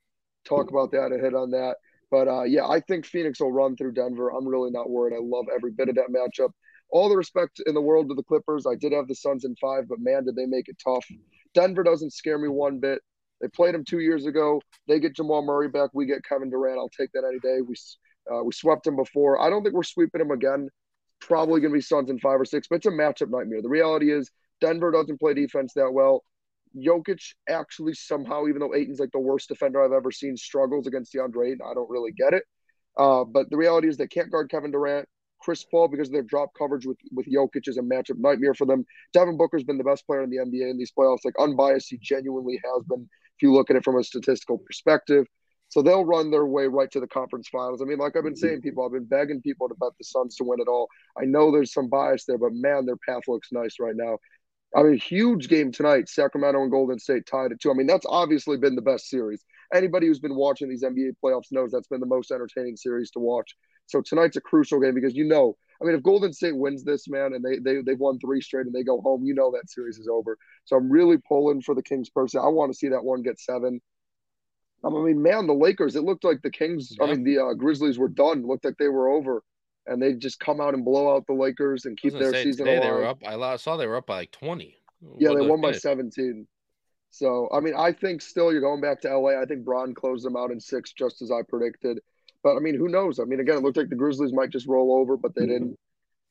[0.44, 1.76] talk about that and hit on that.
[2.10, 4.30] But uh, yeah, I think Phoenix will run through Denver.
[4.30, 5.14] I'm really not worried.
[5.14, 6.50] I love every bit of that matchup
[6.92, 8.66] all the respect in the world to the Clippers.
[8.66, 11.06] I did have the Suns in five, but man, did they make it tough.
[11.54, 13.02] Denver doesn't scare me one bit.
[13.40, 14.60] They played them two years ago.
[14.86, 15.90] They get Jamal Murray back.
[15.94, 16.78] We get Kevin Durant.
[16.78, 17.60] I'll take that any day.
[17.62, 17.74] We
[18.30, 19.40] uh, we swept him before.
[19.40, 20.68] I don't think we're sweeping him again.
[21.20, 23.62] Probably going to be Suns in five or six, but it's a matchup nightmare.
[23.62, 24.30] The reality is
[24.60, 26.22] Denver doesn't play defense that well.
[26.76, 31.12] Jokic actually somehow, even though Ayton's like the worst defender I've ever seen, struggles against
[31.12, 31.60] DeAndre Ayton.
[31.68, 32.44] I don't really get it.
[32.96, 35.08] Uh, but the reality is they can't guard Kevin Durant.
[35.40, 38.66] Chris Paul, because of their drop coverage with, with Jokic, is a matchup nightmare for
[38.66, 38.84] them.
[39.12, 41.24] Devin Booker's been the best player in the NBA in these playoffs.
[41.24, 45.26] Like unbiased, he genuinely has been, if you look at it from a statistical perspective.
[45.70, 47.80] So they'll run their way right to the conference finals.
[47.80, 50.34] I mean, like I've been saying, people, I've been begging people to bet the Suns
[50.36, 50.88] to win it all.
[51.16, 54.18] I know there's some bias there, but man, their path looks nice right now.
[54.76, 56.08] I mean, huge game tonight.
[56.08, 57.70] Sacramento and Golden State tied it too.
[57.70, 59.44] I mean, that's obviously been the best series.
[59.72, 63.20] Anybody who's been watching these NBA playoffs knows that's been the most entertaining series to
[63.20, 63.54] watch.
[63.90, 67.08] So tonight's a crucial game because you know, I mean, if Golden State wins this,
[67.08, 69.70] man, and they they they've won three straight and they go home, you know that
[69.70, 70.38] series is over.
[70.64, 72.40] So I'm really pulling for the Kings person.
[72.40, 73.80] I want to see that one get seven.
[74.84, 75.96] I mean, man, the Lakers.
[75.96, 76.94] It looked like the Kings.
[76.98, 77.04] Yeah.
[77.04, 78.40] I mean, the uh, Grizzlies were done.
[78.40, 79.42] It looked like they were over,
[79.86, 82.82] and they just come out and blow out the Lakers and keep their season alive.
[82.82, 83.18] They were up.
[83.26, 84.76] I saw they were up by like twenty.
[85.18, 86.46] Yeah, they won by seventeen.
[87.10, 89.40] So I mean, I think still you're going back to LA.
[89.40, 92.00] I think Bron closed them out in six, just as I predicted.
[92.42, 93.18] But I mean, who knows?
[93.18, 95.76] I mean, again, it looked like the Grizzlies might just roll over, but they didn't.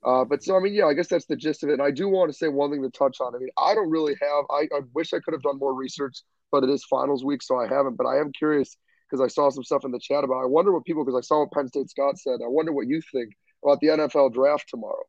[0.04, 1.74] Uh, but so I mean, yeah, I guess that's the gist of it.
[1.74, 3.36] And I do want to say one thing to touch on.
[3.36, 4.46] I mean, I don't really have.
[4.50, 7.60] I, I wish I could have done more research, but it is finals week, so
[7.60, 7.98] I haven't.
[7.98, 8.78] But I am curious
[9.10, 10.42] because I saw some stuff in the chat about.
[10.42, 12.40] I wonder what people because I saw what Penn State Scott said.
[12.44, 13.34] I wonder what you think
[13.64, 15.04] about the NFL draft tomorrow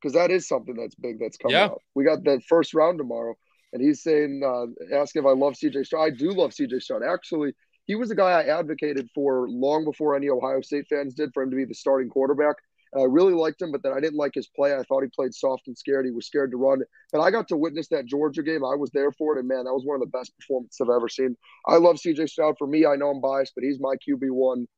[0.00, 1.66] because that is something that's big that's coming yeah.
[1.66, 1.78] up.
[1.94, 3.34] We got the first round tomorrow,
[3.72, 6.06] and he's saying, uh, asking if I love CJ Stroud.
[6.06, 7.02] I do love CJ Stroud.
[7.02, 7.52] Actually,
[7.90, 11.42] he was a guy I advocated for long before any Ohio State fans did for
[11.42, 12.54] him to be the starting quarterback.
[12.96, 14.76] I really liked him, but then I didn't like his play.
[14.76, 16.06] I thought he played soft and scared.
[16.06, 16.82] He was scared to run.
[17.12, 18.64] But I got to witness that Georgia game.
[18.64, 20.94] I was there for it, and man, that was one of the best performances I've
[20.94, 21.36] ever seen.
[21.66, 22.54] I love CJ Stroud.
[22.58, 24.68] For me, I know I'm biased, but he's my QB one.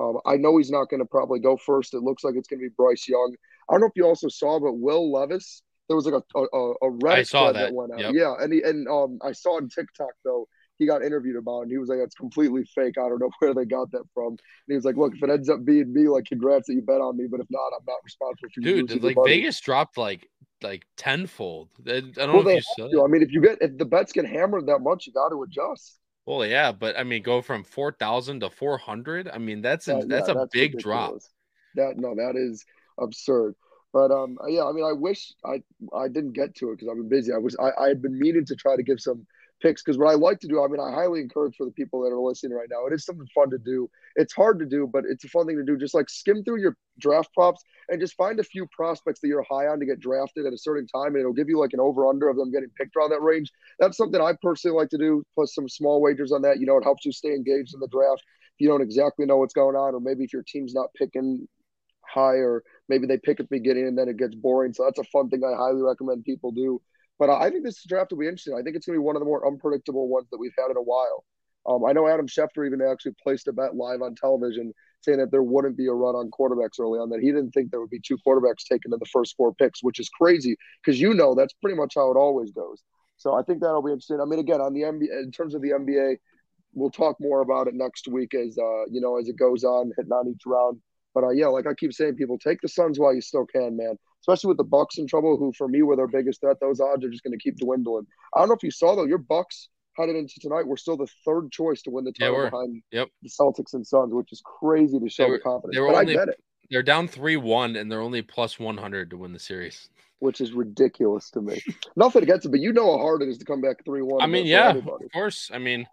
[0.00, 1.92] Um, I know he's not going to probably go first.
[1.92, 3.34] It looks like it's going to be Bryce Young.
[3.68, 6.70] I don't know if you also saw, but Will Levis there was like a a,
[6.72, 7.66] a Reddit I saw that.
[7.66, 7.74] that.
[7.74, 8.00] went out.
[8.00, 8.12] Yep.
[8.14, 10.46] Yeah, and he, and um I saw on TikTok though
[10.82, 12.94] he got interviewed about and he was like, That's completely fake.
[12.98, 14.28] I don't know where they got that from.
[14.28, 16.82] And he was like, Look, if it ends up being me, like congrats that you
[16.82, 18.86] bet on me, but if not, I'm not responsible for you.
[18.86, 20.28] Dude, like Vegas dropped like
[20.62, 21.68] like tenfold.
[21.86, 24.12] I don't well, know if you saw I mean, if you get if the bets
[24.12, 25.98] get hammered that much, you got to adjust.
[26.26, 29.28] Well, yeah, but I mean, go from four thousand to four hundred.
[29.28, 30.82] I mean, that's a, that's yeah, a that's big ridiculous.
[30.82, 31.14] drop.
[31.74, 32.64] That no, that is
[32.98, 33.54] absurd.
[33.92, 35.62] But um, yeah, I mean, I wish I
[35.94, 37.32] I didn't get to it because I've been busy.
[37.32, 39.26] I was I, I had been meaning to try to give some
[39.62, 42.02] picks because what I like to do, I mean, I highly encourage for the people
[42.02, 42.86] that are listening right now.
[42.86, 43.88] It is something fun to do.
[44.16, 45.78] It's hard to do, but it's a fun thing to do.
[45.78, 49.46] Just like skim through your draft props and just find a few prospects that you're
[49.48, 51.80] high on to get drafted at a certain time, and it'll give you like an
[51.80, 53.50] over under of them getting picked around that range.
[53.78, 55.22] That's something I personally like to do.
[55.34, 56.58] Plus some small wagers on that.
[56.58, 58.22] You know, it helps you stay engaged in the draft.
[58.54, 61.48] If you don't exactly know what's going on, or maybe if your team's not picking
[62.12, 64.72] high or maybe they pick at the beginning and then it gets boring.
[64.72, 66.80] So that's a fun thing I highly recommend people do.
[67.22, 68.54] But I think this draft will be interesting.
[68.58, 70.72] I think it's going to be one of the more unpredictable ones that we've had
[70.72, 71.24] in a while.
[71.64, 74.72] Um, I know Adam Schefter even actually placed a bet live on television
[75.02, 77.70] saying that there wouldn't be a run on quarterbacks early on, that he didn't think
[77.70, 81.00] there would be two quarterbacks taken in the first four picks, which is crazy because
[81.00, 82.82] you know that's pretty much how it always goes.
[83.18, 84.20] So I think that'll be interesting.
[84.20, 86.16] I mean, again, on the NBA, in terms of the NBA,
[86.74, 89.92] we'll talk more about it next week as uh, you know as it goes on,
[89.96, 90.80] hitting on each round.
[91.14, 93.76] But uh, yeah, like I keep saying, people take the Suns while you still can,
[93.76, 93.96] man.
[94.22, 96.58] Especially with the Bucks in trouble, who for me were their biggest threat.
[96.60, 98.06] Those odds are just going to keep dwindling.
[98.34, 101.08] I don't know if you saw though, your Bucks headed into tonight were still the
[101.24, 103.08] third choice to win the title yeah, behind yep.
[103.22, 105.74] the Celtics and Suns, which is crazy to show were, the confidence.
[105.74, 106.40] They were but only, I get it.
[106.70, 109.88] They're down three one, and they're only plus one hundred to win the series,
[110.20, 111.60] which is ridiculous to me.
[111.96, 114.22] Nothing against it, but you know how hard it is to come back three one.
[114.22, 115.50] I mean, yeah, of course.
[115.52, 115.86] I mean,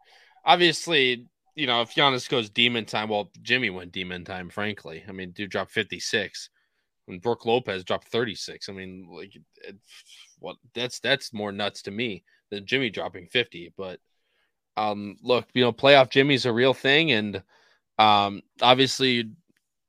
[0.45, 1.25] obviously
[1.55, 5.03] you know, if Giannis goes demon time, well, Jimmy went demon time, frankly.
[5.09, 6.49] I mean, dude dropped 56
[7.09, 8.69] when Brook Lopez dropped 36.
[8.69, 9.75] I mean, like, it,
[10.37, 13.73] what that's that's more nuts to me than Jimmy dropping 50.
[13.75, 13.99] But
[14.77, 17.43] um, look, you know, playoff Jimmy's a real thing, and
[17.97, 19.31] um, obviously,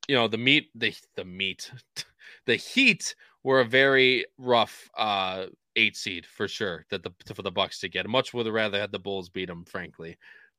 [0.09, 1.70] you know, the meat, the the meat,
[2.47, 3.14] the Heat
[3.44, 7.88] were a very rough uh eight seed for sure that the for the Bucks to
[7.88, 8.09] get.
[8.09, 10.18] Much would have rather had the Bulls beat them, frankly.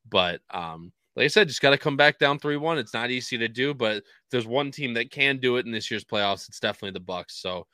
[0.09, 2.77] But um, like I said, just got to come back down 3 1.
[2.77, 5.91] It's not easy to do, but there's one team that can do it in this
[5.91, 7.41] year's playoffs, it's definitely the Bucks.
[7.41, 7.67] So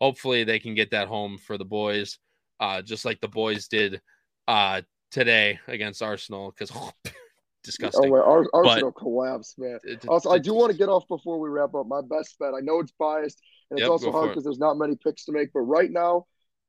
[0.00, 2.18] hopefully they can get that home for the boys,
[2.60, 4.00] uh, just like the boys did
[4.46, 6.50] uh, today against Arsenal.
[6.50, 6.90] Because oh,
[7.64, 8.12] disgusting.
[8.12, 9.78] Oh, Ar- Arsenal but, collapsed, man.
[10.08, 11.86] also, I do want to get off before we wrap up.
[11.86, 12.52] My best bet.
[12.54, 13.40] I know it's biased,
[13.70, 15.52] and it's yep, also hard because there's not many picks to make.
[15.54, 16.26] But right now,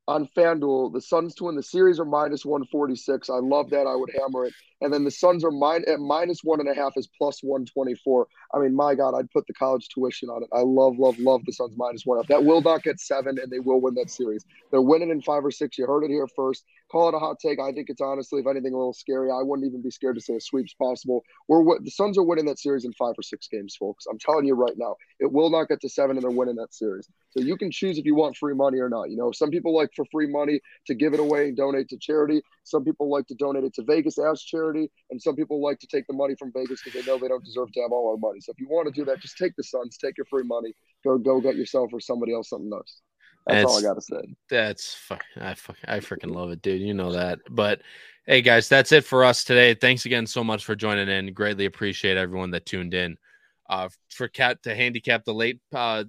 [0.07, 3.29] on FanDuel, the Suns to win the series are minus 146.
[3.29, 3.87] I love that.
[3.87, 4.53] I would hammer it.
[4.81, 7.65] and then the Suns are mine at minus one and a half is plus one
[7.65, 8.27] twenty four.
[8.53, 10.49] I mean, my God, I'd put the college tuition on it.
[10.51, 12.21] I love, love, love the Suns minus one.
[12.27, 14.43] That will not get seven, and they will win that series.
[14.71, 15.77] They're winning in five or six.
[15.77, 16.65] You heard it here first.
[16.93, 17.59] Call it a hot take.
[17.59, 19.31] I think it's honestly, if anything, a little scary.
[19.31, 21.23] I wouldn't even be scared to say a sweep's possible.
[21.47, 24.05] We're what the Suns are winning that series in five or six games, folks.
[24.05, 26.71] I'm telling you right now, it will not get to seven, and they're winning that
[26.71, 27.09] series.
[27.31, 29.09] So you can choose if you want free money or not.
[29.09, 31.97] You know, some people like for free money to give it away and donate to
[31.97, 32.43] charity.
[32.63, 35.87] Some people like to donate it to Vegas as charity, and some people like to
[35.87, 38.17] take the money from Vegas because they know they don't deserve to have all our
[38.17, 38.39] money.
[38.39, 40.75] So if you want to do that, just take the Suns, take your free money,
[41.03, 43.01] go go get yourself or somebody else something nice.
[43.47, 44.35] That's, all I gotta say.
[44.49, 44.97] That's
[45.39, 45.55] I
[45.85, 46.81] I freaking love it, dude.
[46.81, 47.39] You know that.
[47.49, 47.81] But
[48.25, 49.73] hey, guys, that's it for us today.
[49.73, 51.33] Thanks again so much for joining in.
[51.33, 53.17] Greatly appreciate everyone that tuned in.
[53.69, 56.03] Uh, for Cat to handicap the late uh,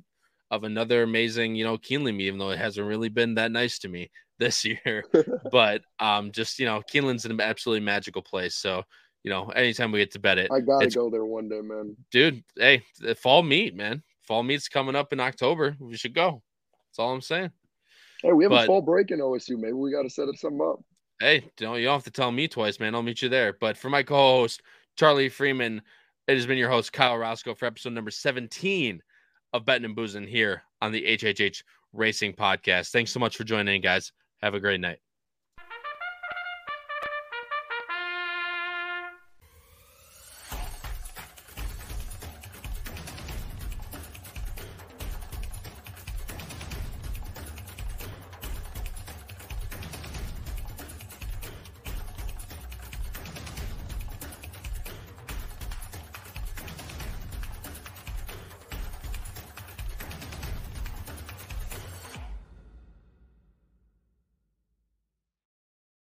[0.51, 3.89] of another amazing, you know, Keeneland even though it hasn't really been that nice to
[3.89, 5.05] me this year.
[5.52, 8.55] but um, just you know, Keeneland's an absolutely magical place.
[8.55, 8.85] So
[9.24, 11.97] you know, anytime we get to bet it, I gotta go there one day, man.
[12.11, 12.82] Dude, hey,
[13.16, 14.02] fall meet, man.
[14.23, 15.77] Fall meet's coming up in October.
[15.81, 16.43] We should go.
[16.95, 17.51] That's all I'm saying.
[18.23, 19.59] Hey, we have but, a fall break in OSU.
[19.59, 20.79] Maybe we got to set up something up.
[21.19, 22.95] Hey, don't you don't have to tell me twice, man.
[22.95, 23.57] I'll meet you there.
[23.61, 24.62] But for my co-host
[24.97, 25.83] Charlie Freeman,
[26.29, 29.03] it has been your host Kyle Roscoe for episode number 17
[29.53, 32.93] of Betting and Boozing here on the HHH Racing Podcast.
[32.93, 34.12] Thanks so much for joining in, guys.
[34.41, 34.99] Have a great night.